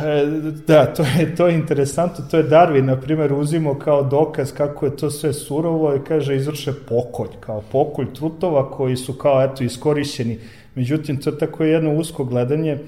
E, 0.00 0.26
da, 0.66 0.86
to 0.86 1.02
je, 1.02 1.34
to 1.36 1.46
je 1.46 1.54
interesantno, 1.54 2.24
to 2.30 2.36
je 2.36 2.48
Darwin, 2.48 2.84
na 2.84 2.96
primjer, 2.96 3.32
uzimo 3.32 3.78
kao 3.78 4.02
dokaz 4.02 4.52
kako 4.52 4.86
je 4.86 4.96
to 4.96 5.10
sve 5.10 5.32
surovo 5.32 5.94
i 5.94 6.04
kaže 6.08 6.36
izvrše 6.36 6.72
pokolj, 6.88 7.28
kao 7.40 7.62
pokolj 7.72 8.12
trutova 8.14 8.70
koji 8.70 8.96
su 8.96 9.12
kao 9.12 9.42
eto 9.42 9.64
iskorišćeni. 9.64 10.38
Međutim, 10.74 11.16
to 11.16 11.30
je 11.30 11.38
tako 11.38 11.64
jedno 11.64 11.94
usko 11.94 12.24
gledanje, 12.24 12.78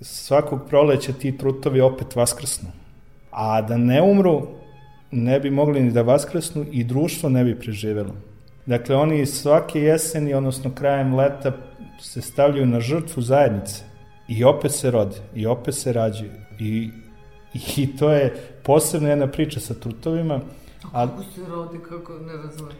svakog 0.00 0.60
proleća 0.68 1.12
ti 1.12 1.38
trutovi 1.38 1.80
opet 1.80 2.16
vaskrsnu. 2.16 2.68
A 3.30 3.62
da 3.62 3.76
ne 3.76 4.02
umru, 4.02 4.46
ne 5.10 5.40
bi 5.40 5.50
mogli 5.50 5.80
ni 5.80 5.90
da 5.90 6.02
vaskrsnu 6.02 6.64
i 6.72 6.84
društvo 6.84 7.28
ne 7.28 7.44
bi 7.44 7.58
preživelo. 7.58 8.14
Dakle, 8.66 8.96
oni 8.96 9.26
svake 9.26 9.80
jeseni, 9.80 10.34
odnosno 10.34 10.74
krajem 10.74 11.14
leta, 11.14 11.52
se 12.00 12.22
stavljaju 12.22 12.66
na 12.66 12.80
žrtvu 12.80 13.22
zajednice 13.22 13.82
i 14.28 14.44
opet 14.44 14.72
se 14.72 14.90
rode, 14.90 15.16
i 15.34 15.46
opet 15.46 15.74
se 15.74 15.92
rađaju. 15.92 16.30
I, 16.58 16.90
i 17.76 17.96
to 17.96 18.10
je 18.12 18.34
posebna 18.62 19.08
jedna 19.08 19.26
priča 19.26 19.60
sa 19.60 19.74
trutovima. 19.74 20.40
A 20.92 21.08
kako 21.08 21.22
se 21.22 21.40
rode, 21.48 21.78
kako 21.88 22.12
ne 22.12 22.32
razumem? 22.32 22.72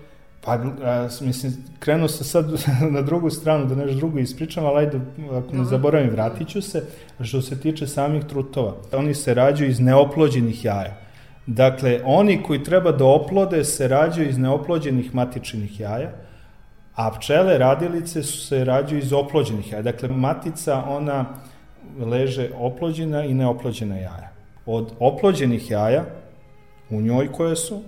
Pa, 0.45 0.53
a, 0.53 1.09
mislim, 1.21 1.53
krenuo 1.79 2.09
sam 2.09 2.25
sad 2.27 2.53
na 2.97 3.03
drugu 3.03 3.31
stranu 3.31 3.67
da 3.67 3.75
nešto 3.75 3.97
drugo 3.97 4.19
ispričam, 4.19 4.67
ali 4.67 4.79
ajde, 4.79 5.01
ako 5.33 5.57
ne 5.57 5.65
zaboravim, 5.65 6.11
vratit 6.11 6.49
ću 6.49 6.63
se. 6.63 6.85
Što 7.21 7.43
se 7.43 7.61
tiče 7.61 7.87
samih 7.87 8.25
trutova, 8.25 8.75
oni 8.93 9.15
se 9.15 9.35
rađaju 9.35 9.71
iz 9.71 9.81
neoplođenih 9.81 10.65
jaja. 10.65 11.10
Dakle, 11.47 12.01
oni 12.05 12.43
koji 12.43 12.65
treba 12.65 12.93
da 12.93 13.05
oplode 13.05 13.65
se 13.65 13.89
rađaju 13.89 14.29
iz 14.29 14.39
neoplođenih 14.39 15.15
matičnih 15.15 15.81
jaja, 15.81 16.11
a 16.95 17.11
pčele 17.11 17.59
radilice 17.59 18.23
su 18.23 18.47
se 18.47 18.65
rađaju 18.65 18.99
iz 18.99 19.13
oplođenih 19.13 19.73
jaja. 19.73 19.83
Dakle, 19.83 20.09
matica, 20.09 20.85
ona 20.89 21.25
leže 21.99 22.51
oplođena 22.59 23.25
i 23.25 23.35
neoplođena 23.35 23.97
jaja. 23.97 24.31
Od 24.67 24.93
oplođenih 24.99 25.71
jaja, 25.71 26.05
u 26.91 27.01
njoj 27.01 27.33
koje 27.33 27.57
su, 27.57 27.83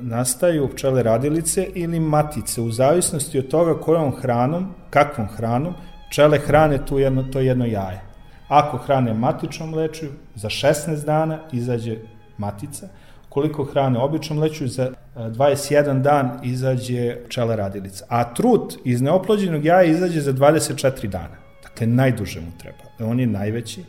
nastaju 0.00 0.68
pčele 0.68 1.02
radilice 1.02 1.68
ili 1.74 2.00
matice, 2.00 2.60
u 2.60 2.70
zavisnosti 2.70 3.38
od 3.38 3.48
toga 3.48 3.80
kojom 3.80 4.16
hranom, 4.16 4.74
kakvom 4.90 5.28
hranom, 5.28 5.74
pčele 6.10 6.38
hrane 6.38 6.86
tu 6.86 6.98
jedno, 6.98 7.22
to 7.22 7.40
jedno 7.40 7.64
jaje. 7.64 8.00
Ako 8.48 8.76
hrane 8.76 9.14
matičnom 9.14 9.74
leču, 9.74 10.06
za 10.34 10.48
16 10.48 11.04
dana 11.04 11.38
izađe 11.52 11.96
matica, 12.38 12.88
koliko 13.28 13.64
hrane 13.64 13.98
običnom 13.98 14.38
leću, 14.38 14.68
za 14.68 14.92
21 15.16 16.02
dan 16.02 16.40
izađe 16.44 17.16
pčela 17.26 17.56
radilica. 17.56 18.04
A 18.08 18.34
trut 18.34 18.74
iz 18.84 19.02
neoplođenog 19.02 19.64
jaja 19.64 19.82
izađe 19.82 20.20
za 20.20 20.32
24 20.32 21.06
dana. 21.06 21.36
Dakle, 21.62 21.86
najduže 21.86 22.40
mu 22.40 22.52
treba. 22.58 23.10
On 23.10 23.20
je 23.20 23.26
najveći, 23.26 23.84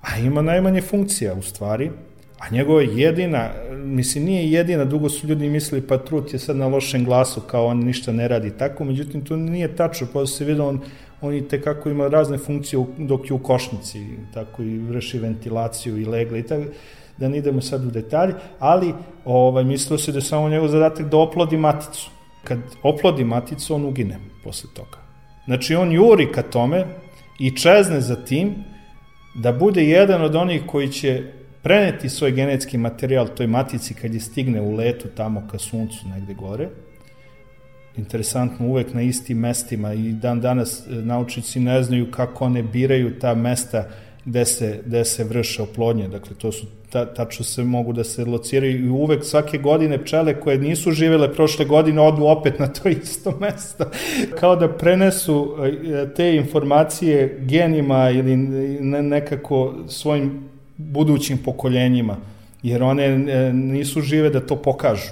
a 0.00 0.18
ima 0.18 0.42
najmanje 0.42 0.80
funkcija 0.82 1.34
u 1.34 1.42
stvari, 1.42 1.90
A 2.42 2.48
njegova 2.50 2.82
jedina, 2.82 3.50
mislim 3.76 4.24
nije 4.24 4.52
jedina, 4.52 4.84
dugo 4.84 5.08
su 5.08 5.26
ljudi 5.26 5.48
mislili 5.48 5.86
pa 5.86 5.98
Trut 5.98 6.32
je 6.32 6.38
sad 6.38 6.56
na 6.56 6.66
lošem 6.66 7.04
glasu 7.04 7.40
kao 7.40 7.66
on 7.66 7.78
ništa 7.78 8.12
ne 8.12 8.28
radi 8.28 8.50
tako, 8.50 8.84
međutim 8.84 9.24
to 9.24 9.36
nije 9.36 9.76
tačno, 9.76 10.06
pa 10.12 10.26
se 10.26 10.44
vidio 10.44 10.68
on, 10.68 10.80
on 11.20 11.34
i 11.34 11.48
tekako 11.48 11.90
ima 11.90 12.08
razne 12.08 12.38
funkcije 12.38 12.84
dok 12.98 13.30
je 13.30 13.34
u 13.34 13.38
košnici, 13.38 14.06
tako 14.34 14.62
i 14.62 14.78
vrši 14.78 15.18
ventilaciju 15.18 15.98
i 15.98 16.04
legle 16.04 16.40
i 16.40 16.42
tako, 16.42 16.64
da 17.22 17.28
ne 17.28 17.38
idemo 17.38 17.60
sad 17.60 17.86
u 17.86 17.90
detalje, 17.90 18.34
ali 18.58 18.94
ovaj, 19.24 19.64
mislilo 19.64 19.98
se 19.98 20.12
da 20.12 20.18
je 20.18 20.22
samo 20.22 20.48
njegov 20.48 20.68
zadatak 20.68 21.06
da 21.10 21.16
oplodi 21.16 21.56
maticu. 21.56 22.10
Kad 22.44 22.58
oplodi 22.82 23.24
maticu, 23.24 23.74
on 23.74 23.84
ugine 23.84 24.18
posle 24.44 24.70
toga. 24.74 24.98
Znači, 25.44 25.74
on 25.74 25.92
juri 25.92 26.32
ka 26.32 26.42
tome 26.42 26.84
i 27.38 27.56
čezne 27.56 28.00
za 28.00 28.16
tim 28.16 28.54
da 29.34 29.52
bude 29.52 29.84
jedan 29.84 30.22
od 30.22 30.34
onih 30.36 30.62
koji 30.66 30.88
će 30.88 31.22
preneti 31.62 32.08
svoj 32.08 32.32
genetski 32.32 32.78
materijal 32.78 33.28
toj 33.36 33.46
matici 33.46 33.94
kad 33.94 34.14
je 34.14 34.20
stigne 34.20 34.60
u 34.60 34.74
letu 34.74 35.08
tamo 35.16 35.46
ka 35.50 35.58
suncu 35.58 36.08
negde 36.08 36.34
gore. 36.34 36.68
Interesantno, 37.96 38.66
uvek 38.66 38.94
na 38.94 39.02
istim 39.02 39.38
mestima 39.38 39.92
i 39.92 40.12
dan 40.12 40.40
danas 40.40 40.86
e, 40.86 40.90
naučnici 40.90 41.60
ne 41.60 41.82
znaju 41.82 42.10
kako 42.10 42.44
one 42.44 42.62
biraju 42.62 43.18
ta 43.18 43.34
mesta 43.34 43.88
gde 44.24 44.44
se, 44.44 44.80
gde 44.86 45.04
se 45.04 45.24
vrše 45.24 45.62
oplodnje. 45.62 46.08
Dakle, 46.08 46.36
to 46.38 46.52
su 46.52 46.66
ta, 46.90 47.14
tačno 47.14 47.44
se 47.44 47.64
mogu 47.64 47.92
da 47.92 48.04
se 48.04 48.24
lociraju 48.24 48.86
i 48.86 48.88
uvek 48.88 49.24
svake 49.24 49.58
godine 49.58 50.04
pčele 50.04 50.40
koje 50.40 50.58
nisu 50.58 50.90
živele 50.90 51.32
prošle 51.32 51.64
godine 51.64 52.00
odu 52.00 52.24
opet 52.24 52.58
na 52.58 52.66
to 52.66 52.88
isto 52.88 53.34
mesto. 53.40 53.84
Kao 54.40 54.56
da 54.56 54.68
prenesu 54.68 55.56
e, 55.64 56.14
te 56.14 56.34
informacije 56.36 57.38
genima 57.40 58.10
ili 58.10 58.36
nekako 59.02 59.74
svojim 59.88 60.48
budućim 60.76 61.38
pokoljenjima, 61.38 62.16
jer 62.62 62.82
one 62.82 63.04
e, 63.04 63.52
nisu 63.52 64.00
žive 64.00 64.30
da 64.30 64.46
to 64.46 64.56
pokažu, 64.56 65.10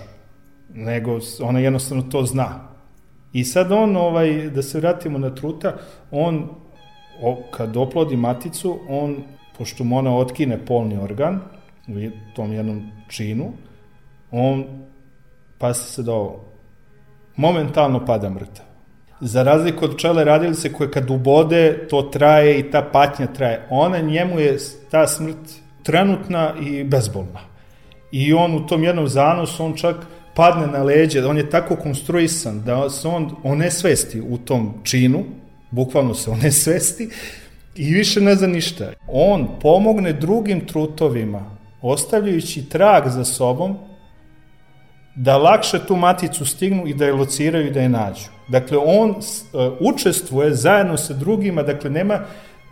nego 0.75 1.19
ona 1.43 1.59
jednostavno 1.59 2.03
to 2.03 2.23
zna. 2.25 2.69
I 3.33 3.45
sad 3.45 3.73
on, 3.73 3.97
ovaj, 3.97 4.51
da 4.51 4.63
se 4.63 4.81
vratimo 4.81 5.19
na 5.19 5.35
truta, 5.35 5.77
on 6.11 6.49
o, 7.23 7.43
kad 7.51 7.77
oplodi 7.77 8.17
maticu, 8.17 8.79
on, 8.89 9.17
pošto 9.59 9.85
mu 9.85 9.99
ona 9.99 10.17
otkine 10.17 10.59
polni 10.67 10.99
organ, 10.99 11.41
u 11.89 12.35
tom 12.37 12.53
jednom 12.53 12.91
činu, 13.09 13.53
on, 14.31 14.65
pa 15.59 15.75
se 15.75 16.03
do 16.03 16.15
ovo, 16.15 16.45
momentalno 17.37 18.07
pada 18.07 18.31
mrtav. 18.31 18.65
Za 19.21 19.43
razliku 19.43 19.85
od 19.85 19.97
pčele 19.97 20.25
radilice 20.25 20.73
koje 20.73 20.91
kad 20.91 21.11
ubode, 21.11 21.87
to 21.91 22.03
traje 22.03 22.59
i 22.59 22.71
ta 22.71 22.83
patnja 22.93 23.27
traje. 23.27 23.67
Ona 23.71 23.99
njemu 23.99 24.41
je 24.41 24.57
ta 24.91 25.07
smrt 25.07 25.61
trenutna 25.83 26.55
i 26.61 26.85
bezbolna. 26.85 27.41
I 28.13 28.33
on 28.33 28.55
u 28.55 28.67
tom 28.67 28.85
jednom 28.85 29.09
zanosu, 29.09 29.65
on 29.65 29.75
čak 29.75 29.97
padne 30.35 30.67
na 30.67 30.83
leđe, 30.83 31.27
on 31.27 31.37
je 31.37 31.51
tako 31.51 31.77
konstruisan 31.77 32.63
da 32.65 32.91
se 32.91 33.09
on 33.09 33.37
onesvesti 33.43 34.21
u 34.21 34.39
tom 34.39 34.75
činu, 34.83 35.25
bukvalno 35.71 36.15
se 36.15 36.31
onesvesti 36.31 37.09
i 37.77 37.95
više 37.95 38.21
ne 38.21 38.35
zna 38.35 38.47
ništa. 38.47 38.93
On 39.09 39.49
pomogne 39.61 40.13
drugim 40.13 40.67
trutovima, 40.67 41.57
ostavljajući 41.83 42.69
trag 42.69 43.09
za 43.09 43.25
sobom, 43.25 43.77
da 45.15 45.39
lakše 45.39 45.79
tu 45.87 45.97
maticu 45.97 46.47
stignu 46.47 46.87
i 46.87 46.95
da 46.95 47.07
je 47.07 47.13
lociraju 47.13 47.67
i 47.67 47.71
da 47.71 47.81
je 47.81 47.89
nađu. 47.89 48.29
Dakle, 48.49 48.79
on 48.79 49.11
uh, 49.11 49.15
učestvuje 49.81 50.55
zajedno 50.55 50.97
sa 50.97 51.15
drugima, 51.15 51.63
dakle, 51.63 51.91
nema, 51.91 52.21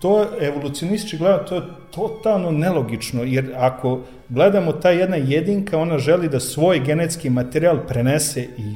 to 0.00 0.26
evolucionistički 0.40 1.18
gleda, 1.18 1.44
to 1.44 1.54
je 1.54 1.62
totalno 1.90 2.50
nelogično, 2.50 3.22
jer 3.22 3.52
ako 3.56 4.00
gledamo 4.28 4.72
ta 4.72 4.90
jedna 4.90 5.16
jedinka, 5.16 5.78
ona 5.78 5.98
želi 5.98 6.28
da 6.28 6.40
svoj 6.40 6.80
genetski 6.80 7.30
materijal 7.30 7.86
prenese 7.86 8.42
i 8.42 8.74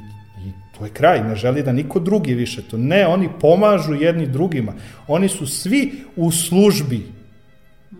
to 0.82 0.86
je 0.86 0.92
kraj, 0.92 1.22
ne 1.24 1.34
želi 1.34 1.62
da 1.62 1.72
niko 1.72 2.00
drugi 2.00 2.34
više 2.34 2.62
to. 2.62 2.76
Ne, 2.76 3.06
oni 3.06 3.28
pomažu 3.40 3.94
jedni 3.94 4.26
drugima. 4.26 4.72
Oni 5.06 5.28
su 5.28 5.46
svi 5.46 5.92
u 6.16 6.30
službi, 6.30 7.06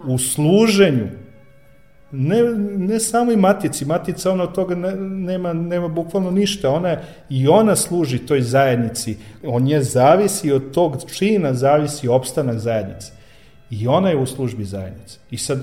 u 0.07 0.19
služenju, 0.19 1.07
ne, 2.11 2.43
ne 2.79 3.01
samo 3.01 3.33
i 3.33 3.37
matici, 3.37 3.85
matica 3.85 4.33
ona 4.33 4.43
od 4.45 4.55
toga 4.55 4.75
ne, 4.75 4.97
nema, 4.97 5.53
nema 5.53 5.89
bukvalno 5.89 6.31
ništa, 6.31 6.71
ona 6.71 6.97
i 7.31 7.49
ona 7.49 7.77
služi 7.77 8.19
toj 8.19 8.41
zajednici, 8.41 9.17
on 9.45 9.69
je 9.69 9.83
zavisi 9.83 10.53
od 10.53 10.71
tog 10.73 10.97
čina, 11.13 11.55
zavisi 11.55 12.09
opstanak 12.09 12.59
zajednice. 12.59 13.13
I 13.71 13.87
ona 13.87 14.09
je 14.09 14.17
u 14.17 14.27
službi 14.27 14.65
zajednice. 14.65 15.19
I 15.31 15.39
sad, 15.39 15.63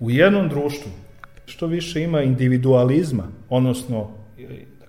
u 0.00 0.10
jednom 0.10 0.48
društvu, 0.48 0.90
što 1.46 1.66
više 1.66 2.02
ima 2.02 2.22
individualizma, 2.22 3.28
odnosno, 3.48 4.10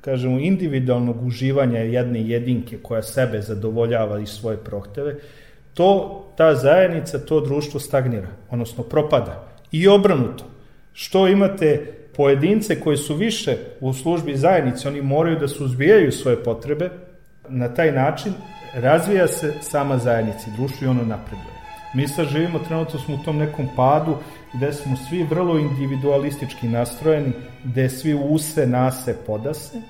kažemo, 0.06 0.39
individualnog 0.39 1.26
uživanja 1.26 1.80
jedne 1.80 2.22
jedinke 2.22 2.78
koja 2.78 3.04
sebe 3.04 3.41
zadovoljava 3.41 4.20
i 4.20 4.26
svoje 4.26 4.58
prohteve, 4.58 5.15
to, 5.74 6.22
ta 6.38 6.56
zajednica, 6.56 7.20
to 7.20 7.41
društvo 7.41 7.80
stagnira, 7.80 8.28
odnosno 8.50 8.84
propada. 8.84 9.48
I 9.72 9.88
obrnuto 9.88 10.44
što 10.94 11.28
imate 11.28 11.94
pojedince 12.15 12.80
koji 12.80 12.98
su 12.98 13.15
više 13.15 13.58
u 13.80 13.94
službi 13.94 14.38
zajednice, 14.38 14.88
oni 14.88 15.02
moraju 15.02 15.39
da 15.39 15.48
suzbijaju 15.48 16.12
svoje 16.12 16.44
potrebe, 16.44 16.89
na 17.50 17.74
taj 17.74 17.91
način 17.91 18.34
razvija 18.76 19.28
se 19.28 19.54
sama 19.62 19.98
zajednica 19.98 20.48
društvo 20.58 20.86
i 20.86 20.89
ono 20.89 21.04
napreduje. 21.04 21.56
Mi 21.96 22.08
sad 22.08 22.28
živimo, 22.28 22.60
trenutno 22.60 23.00
smo 23.00 23.15
u 23.15 23.24
tom 23.26 23.38
nekom 23.38 23.68
padu 23.76 24.18
gde 24.54 24.74
smo 24.74 24.98
svi 25.10 25.24
vrlo 25.24 25.58
individualistički 25.60 26.68
nastrojeni, 26.68 27.32
gde 27.63 27.89
svi 27.89 28.13
use, 28.13 28.68
nase, 28.68 29.15
podase, 29.26 29.82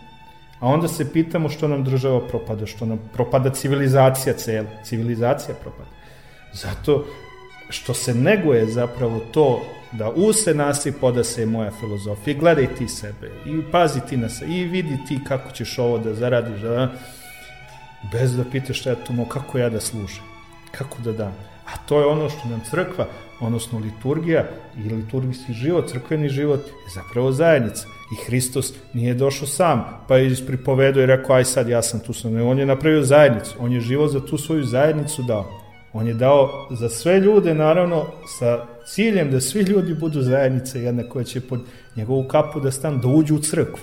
a 0.59 0.67
onda 0.67 0.87
se 0.87 1.13
pitamo 1.13 1.49
što 1.49 1.67
nam 1.67 1.83
država 1.83 2.27
propada, 2.27 2.65
što 2.65 2.85
nam 2.85 2.99
propada 3.13 3.49
civilizacija 3.49 4.33
cela, 4.33 4.67
civilizacija 4.83 5.55
propada. 5.61 5.89
Zato 6.53 7.05
što 7.69 7.93
se 7.93 8.13
neguje 8.13 8.65
zapravo 8.65 9.19
to 9.31 9.61
da 9.91 10.09
u 10.09 10.33
se 10.33 10.53
nasi 10.53 10.91
poda 10.91 11.23
se 11.23 11.45
moja 11.45 11.71
filozofija, 11.71 12.37
gledaj 12.39 12.75
ti 12.75 12.87
sebe 12.87 13.31
i 13.45 13.71
pazi 13.71 13.99
ti 14.09 14.17
na 14.17 14.29
se 14.29 14.45
i 14.45 14.63
vidi 14.63 14.97
ti 15.07 15.19
kako 15.27 15.51
ćeš 15.51 15.79
ovo 15.79 15.97
da 15.97 16.13
zaradiš, 16.13 16.61
da, 16.61 16.91
bez 18.11 18.37
da 18.37 18.43
pitaš 18.43 18.79
šta 18.79 18.89
ja 18.89 18.95
tu 18.95 19.13
mogu, 19.13 19.29
kako 19.29 19.57
ja 19.57 19.69
da 19.69 19.79
služim, 19.79 20.23
kako 20.71 21.01
da 21.01 21.11
dam. 21.11 21.54
A 21.65 21.77
to 21.87 21.99
je 21.99 22.05
ono 22.05 22.29
što 22.29 22.49
nam 22.49 22.61
crkva, 22.69 23.05
odnosno 23.39 23.79
liturgija 23.79 24.45
i 24.77 24.89
liturgijski 24.89 25.53
život, 25.53 25.89
crkveni 25.89 26.29
život 26.29 26.59
je 26.59 26.89
zapravo 26.95 27.31
zajednica. 27.31 27.87
I 27.87 28.25
Hristos 28.25 28.73
nije 28.93 29.13
došao 29.13 29.47
sam, 29.47 29.83
pa 30.07 30.17
je 30.17 30.27
ispripovedao 30.27 31.03
i 31.03 31.05
rekao, 31.05 31.35
aj 31.35 31.45
sad 31.45 31.69
ja 31.69 31.81
sam 31.81 31.99
tu 31.99 32.13
sam. 32.13 32.47
On 32.47 32.59
je 32.59 32.65
napravio 32.65 33.03
zajednicu, 33.03 33.55
on 33.59 33.71
je 33.71 33.81
život 33.81 34.11
za 34.11 34.25
tu 34.25 34.37
svoju 34.37 34.63
zajednicu 34.63 35.23
dao. 35.23 35.45
On 35.93 36.07
je 36.07 36.13
dao 36.13 36.67
za 36.71 36.89
sve 36.89 37.19
ljude, 37.19 37.53
naravno, 37.53 38.05
sa 38.39 38.65
ciljem 38.85 39.31
da 39.31 39.41
svi 39.41 39.61
ljudi 39.61 39.93
budu 39.93 40.21
zajednice 40.21 40.81
jedna 40.81 41.03
koja 41.09 41.23
će 41.23 41.41
pod 41.41 41.61
njegovu 41.95 42.27
kapu 42.27 42.59
da 42.59 42.71
stan, 42.71 42.99
da 43.01 43.07
uđu 43.07 43.35
u 43.35 43.39
crkvu. 43.39 43.79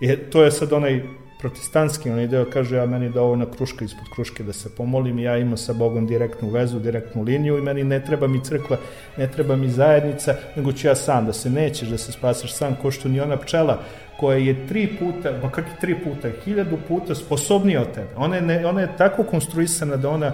I 0.00 0.16
to 0.16 0.42
je 0.42 0.50
sad 0.50 0.72
onaj 0.72 1.02
protestantski, 1.38 2.10
onaj 2.10 2.26
deo 2.26 2.44
kaže, 2.52 2.76
ja 2.76 2.86
meni 2.86 3.10
da 3.10 3.22
ovo 3.22 3.36
na 3.36 3.46
kruška 3.46 3.84
ispod 3.84 4.10
kruške 4.14 4.42
da 4.42 4.52
se 4.52 4.74
pomolim, 4.74 5.18
ja 5.18 5.36
imam 5.38 5.56
sa 5.56 5.72
Bogom 5.72 6.06
direktnu 6.06 6.50
vezu, 6.50 6.78
direktnu 6.78 7.22
liniju 7.22 7.58
i 7.58 7.62
meni 7.62 7.84
ne 7.84 8.04
treba 8.04 8.26
mi 8.26 8.44
crkva, 8.44 8.76
ne 9.16 9.26
treba 9.30 9.56
mi 9.56 9.68
zajednica, 9.68 10.34
nego 10.56 10.72
ću 10.72 10.86
ja 10.86 10.94
sam, 10.94 11.26
da 11.26 11.32
se 11.32 11.50
nećeš, 11.50 11.88
da 11.88 11.98
se 11.98 12.12
spasaš 12.12 12.54
sam, 12.54 12.76
ko 12.82 12.90
što 12.90 13.08
ni 13.08 13.20
ona 13.20 13.36
pčela 13.36 13.78
koja 14.20 14.38
je 14.38 14.66
tri 14.66 14.88
puta, 14.98 15.38
pa 15.42 15.50
kak 15.50 15.64
je 15.64 15.80
tri 15.80 15.94
puta, 16.04 16.28
hiljadu 16.44 16.78
puta 16.88 17.14
sposobnija 17.14 17.80
od 17.80 17.94
tebe. 17.94 18.10
Ona 18.16 18.36
je, 18.36 18.42
ne, 18.42 18.66
ona 18.66 18.80
je 18.80 18.96
tako 18.98 19.22
konstruisana 19.22 19.96
da 19.96 20.10
ona 20.10 20.32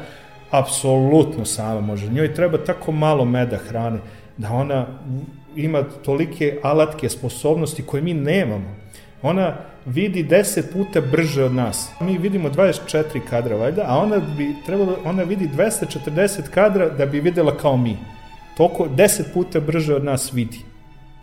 apsolutno 0.51 1.45
sama 1.45 1.81
može. 1.81 2.09
Njoj 2.09 2.35
treba 2.35 2.59
tako 2.59 2.93
malo 2.93 3.25
meda 3.25 3.57
hrane 3.57 3.99
da 4.37 4.53
ona 4.53 4.87
ima 5.57 5.83
tolike 6.05 6.59
alatke, 6.63 7.09
sposobnosti 7.09 7.83
koje 7.83 8.03
mi 8.03 8.15
nemamo. 8.15 8.84
Ona 9.25 9.57
vidi 9.87 10.25
10 10.25 10.73
puta 10.73 11.01
brže 11.01 11.45
od 11.45 11.55
nas. 11.55 11.91
Mi 12.01 12.19
vidimo 12.19 12.51
24 12.51 13.21
kadra, 13.31 13.57
valjda, 13.57 13.85
a 13.87 13.99
ona 13.99 14.21
bi 14.37 14.55
trebalo, 14.67 14.97
ona 15.05 15.23
vidi 15.23 15.49
240 15.57 16.51
kadra 16.51 16.89
da 16.89 17.07
bi 17.07 17.21
videla 17.21 17.57
kao 17.57 17.77
mi. 17.77 17.99
Toko 18.57 18.89
10 18.89 19.23
puta 19.35 19.61
brže 19.61 19.95
od 19.95 20.05
nas 20.05 20.33
vidi. 20.33 20.59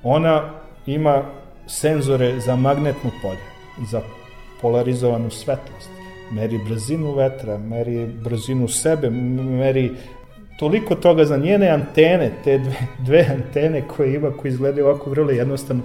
Ona 0.03 0.49
ima 0.85 1.23
senzore 1.67 2.39
za 2.39 2.55
magnetno 2.55 3.11
polje, 3.21 3.87
za 3.91 4.01
polarizovanu 4.61 5.29
svetlost 5.29 6.01
meri 6.31 6.57
brzinu 6.57 7.15
vetra, 7.15 7.57
meri 7.57 8.05
brzinu 8.23 8.67
sebe, 8.67 9.09
meri 9.09 9.91
toliko 10.59 10.95
toga 10.95 11.25
za 11.25 11.37
njene 11.37 11.69
antene, 11.69 12.31
te 12.43 12.57
dve, 12.57 12.75
dve 13.05 13.25
antene 13.33 13.87
koje 13.87 14.15
ima, 14.15 14.31
koje 14.31 14.49
izgledaju 14.49 14.85
ovako 14.85 15.09
vrlo 15.09 15.31
jednostavno, 15.31 15.83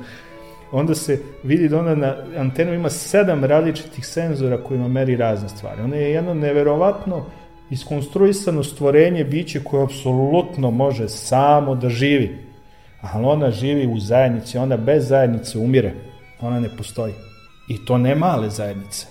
onda 0.76 0.94
se 0.94 1.22
vidi 1.42 1.68
da 1.68 1.78
ona 1.78 1.94
na 1.94 2.16
antenu 2.36 2.74
ima 2.74 2.90
sedam 2.90 3.44
različitih 3.44 4.06
senzora 4.06 4.64
kojima 4.64 4.88
meri 4.88 5.16
razne 5.16 5.48
stvari. 5.48 5.82
Ona 5.82 5.96
je 5.96 6.10
jedno 6.10 6.34
neverovatno 6.34 7.24
iskonstruisano 7.70 8.62
stvorenje 8.62 9.24
biće 9.24 9.64
koje 9.64 9.84
apsolutno 9.84 10.70
može 10.70 11.08
samo 11.08 11.74
da 11.74 11.88
živi. 11.88 12.38
Ali 13.00 13.24
ona 13.24 13.50
živi 13.50 13.86
u 13.86 13.98
zajednici, 13.98 14.58
ona 14.58 14.76
bez 14.76 15.08
zajednice 15.08 15.58
umire. 15.58 15.92
Ona 16.40 16.60
ne 16.60 16.68
postoji. 16.76 17.12
I 17.68 17.84
to 17.84 17.98
ne 17.98 18.14
male 18.14 18.50
zajednice. 18.50 19.06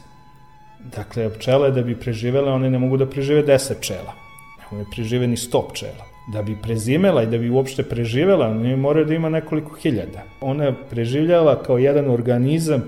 Dakle, 0.96 1.30
pčele 1.34 1.72
da 1.72 1.82
bi 1.82 2.00
preživele, 2.00 2.52
one 2.52 2.70
ne 2.70 2.80
mogu 2.80 2.98
da 2.98 3.10
prežive 3.10 3.44
10 3.44 3.74
pčela. 3.80 4.14
Ne 4.60 4.66
mogu 4.72 4.84
da 4.84 4.90
prežive 4.96 5.28
ni 5.28 5.36
100 5.36 5.70
pčela. 5.72 6.15
Da 6.28 6.42
bi 6.42 6.58
prezimela 6.62 7.24
i 7.24 7.28
da 7.28 7.38
bi 7.38 7.50
uopšte 7.50 7.84
preživela, 7.84 8.48
one 8.48 8.76
moraju 8.76 9.06
da 9.06 9.14
ima 9.14 9.30
nekoliko 9.30 9.76
hiljada. 9.76 10.24
Ona 10.42 10.74
preživljava 10.90 11.64
kao 11.64 11.78
jedan 11.78 12.10
organizam, 12.10 12.84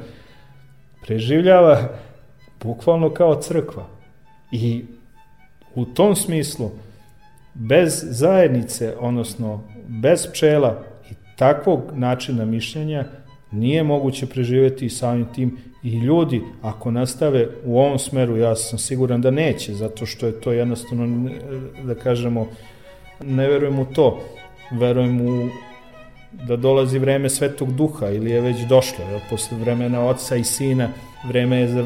preživljava 1.06 1.89
bukvalno 2.63 3.10
kao 3.10 3.41
crkva. 3.41 3.88
I 4.52 4.86
u 5.76 5.86
tom 5.86 6.15
smislu, 6.15 6.71
bez 7.54 8.06
zajednice, 8.10 8.95
odnosno 9.00 9.63
bez 9.88 10.28
pčela 10.32 10.84
i 11.12 11.13
takvog 11.38 11.82
načina 11.93 12.45
mišljenja, 12.45 13.06
nije 13.52 13.84
moguće 13.84 14.26
preživeti 14.26 14.86
i 14.86 14.89
samim 14.89 15.26
tim 15.36 15.58
i 15.84 16.00
ljudi 16.00 16.41
ako 16.62 16.91
nastave 16.91 17.47
u 17.65 17.80
ovom 17.80 18.00
smeru 18.00 18.38
ja 18.38 18.56
sam 18.56 18.80
siguran 18.80 19.21
da 19.21 19.32
neće 19.32 19.73
zato 19.73 20.06
što 20.06 20.26
je 20.26 20.41
to 20.41 20.52
jednostavno 20.52 21.30
da 21.84 21.95
kažemo 21.95 22.47
ne 23.23 23.47
verujem 23.47 23.80
u 23.80 23.86
to. 23.86 24.23
Verujem 24.71 25.21
u 25.21 25.49
da 26.32 26.56
dolazi 26.56 26.99
vreme 26.99 27.30
svetog 27.30 27.71
duha 27.73 28.10
ili 28.10 28.32
je 28.32 28.41
već 28.41 28.58
došlo 28.69 29.06
je, 29.06 29.21
posle 29.30 29.58
vremena 29.58 30.06
oca 30.06 30.36
i 30.36 30.43
sina 30.43 30.89
vreme 31.27 31.60
je 31.60 31.67
za 31.67 31.86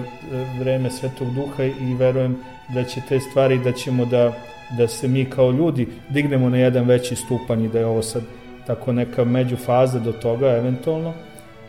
vreme 0.60 0.89
svetog 0.89 1.34
duha 1.34 1.63
i 1.63 1.96
verujem 2.00 2.38
da 2.74 2.84
će 2.84 3.02
te 3.10 3.20
stvari 3.20 3.60
da 3.60 3.72
ćemo 3.72 4.06
da 4.06 4.34
da 4.78 4.88
se 4.88 5.08
mi 5.08 5.26
kao 5.26 5.52
ljudi 5.52 5.88
dignemo 6.10 6.50
na 6.50 6.58
jedan 6.58 6.86
veći 6.86 7.15
stupanj 7.15 7.65
i 7.65 7.70
da 7.70 7.80
je 7.80 7.86
ovo 7.86 8.02
sad 8.02 8.24
tako 8.67 8.94
neka 8.94 9.26
međufaza 9.26 10.00
do 10.00 10.12
toga 10.12 10.48
eventualno. 10.48 11.13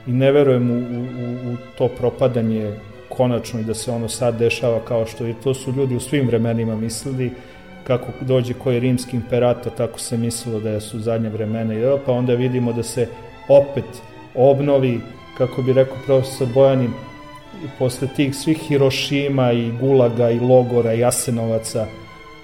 I 0.06 0.12
ne 0.12 0.32
verujem 0.32 0.70
u, 0.70 0.74
u, 0.74 1.52
u 1.52 1.56
to 1.78 1.88
propadanje 1.88 2.72
konačno 3.08 3.60
i 3.60 3.64
da 3.64 3.74
se 3.74 3.90
ono 3.90 4.08
sad 4.08 4.38
dešava 4.38 4.80
kao 4.80 5.06
što 5.06 5.26
i 5.26 5.34
to 5.44 5.54
su 5.54 5.72
ljudi 5.72 5.96
u 5.96 6.00
svim 6.00 6.26
vremenima 6.26 6.76
mislili 6.76 7.30
kako 7.86 8.06
dođe 8.20 8.54
koji 8.54 8.80
rimski 8.80 9.16
imperator 9.16 9.72
tako 9.76 9.98
se 9.98 10.16
mislilo 10.16 10.60
da 10.60 10.80
su 10.80 11.00
zadnje 11.00 11.28
vremena 11.28 11.98
pa 12.06 12.12
onda 12.12 12.34
vidimo 12.34 12.72
da 12.72 12.82
se 12.82 13.08
opet 13.48 13.84
obnovi 14.34 15.00
kako 15.38 15.62
bi 15.62 15.72
rekao 15.72 15.96
profesor 16.06 16.48
Bojanin 16.54 16.90
i 17.64 17.68
posle 17.78 18.08
tih 18.16 18.36
svih 18.36 18.58
Hirošima 18.58 19.52
i 19.52 19.72
Gulaga 19.80 20.30
i 20.30 20.40
logora 20.40 20.94
i 20.94 20.98
Jasenovaca 20.98 21.86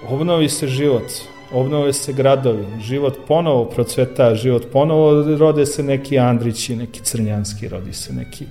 obnovi 0.09 0.49
se 0.49 0.67
život 0.67 1.11
obnove 1.53 1.93
se 1.93 2.13
gradovi, 2.13 2.65
život 2.81 3.19
ponovo 3.29 3.65
procveta, 3.65 4.35
život 4.35 4.67
ponovo 4.73 5.37
rode 5.37 5.67
se 5.67 5.83
neki 5.83 6.19
Andrići, 6.19 6.77
neki 6.77 7.01
Crnjanski, 7.01 7.69
rodi 7.69 7.93
se 7.93 8.13
neki 8.13 8.45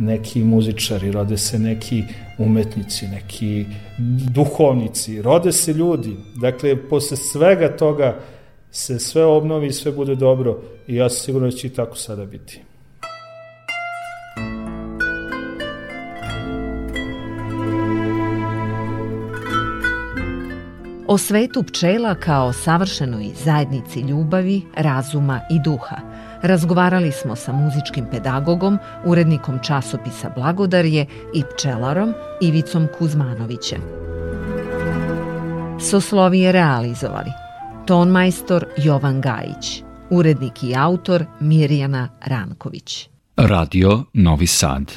neki 0.00 0.44
muzičari, 0.44 1.12
rode 1.12 1.36
se 1.38 1.58
neki 1.58 2.04
umetnici, 2.38 3.08
neki 3.08 3.66
duhovnici, 4.34 5.22
rode 5.22 5.52
se 5.52 5.72
ljudi. 5.72 6.16
Dakle, 6.34 6.88
posle 6.88 7.16
svega 7.16 7.76
toga 7.76 8.18
se 8.70 8.98
sve 8.98 9.24
obnovi 9.24 9.66
i 9.66 9.72
sve 9.72 9.92
bude 9.92 10.14
dobro 10.14 10.62
i 10.86 10.94
ja 10.94 11.08
sam 11.08 11.24
sigurno 11.24 11.48
da 11.48 11.56
će 11.56 11.66
i 11.66 11.70
tako 11.70 11.96
sada 11.96 12.24
biti. 12.24 12.60
O 21.06 21.18
svetu 21.18 21.62
pčela 21.62 22.14
kao 22.14 22.52
savršenoj 22.52 23.30
zajednici 23.44 24.00
ljubavi, 24.00 24.62
razuma 24.76 25.40
i 25.50 25.58
duha– 25.64 25.96
Razgovarali 26.42 27.12
smo 27.12 27.36
sa 27.36 27.52
muzičkim 27.52 28.06
pedagogom, 28.10 28.78
urednikom 29.04 29.58
časopisa 29.62 30.30
Blagodarje 30.36 31.06
i 31.34 31.42
pčelarom 31.54 32.14
Ivicom 32.40 32.88
Kuzmanovićem. 32.98 33.80
Soslovije 35.90 36.52
realizovali 36.52 37.30
tonmajstor 37.86 38.66
Jovan 38.76 39.20
Gajić, 39.20 39.82
urednik 40.10 40.62
i 40.62 40.74
autor 40.76 41.24
Mirjana 41.40 42.08
Ranković. 42.24 43.08
Radio 43.36 44.04
Novi 44.12 44.46
Sad 44.46 44.92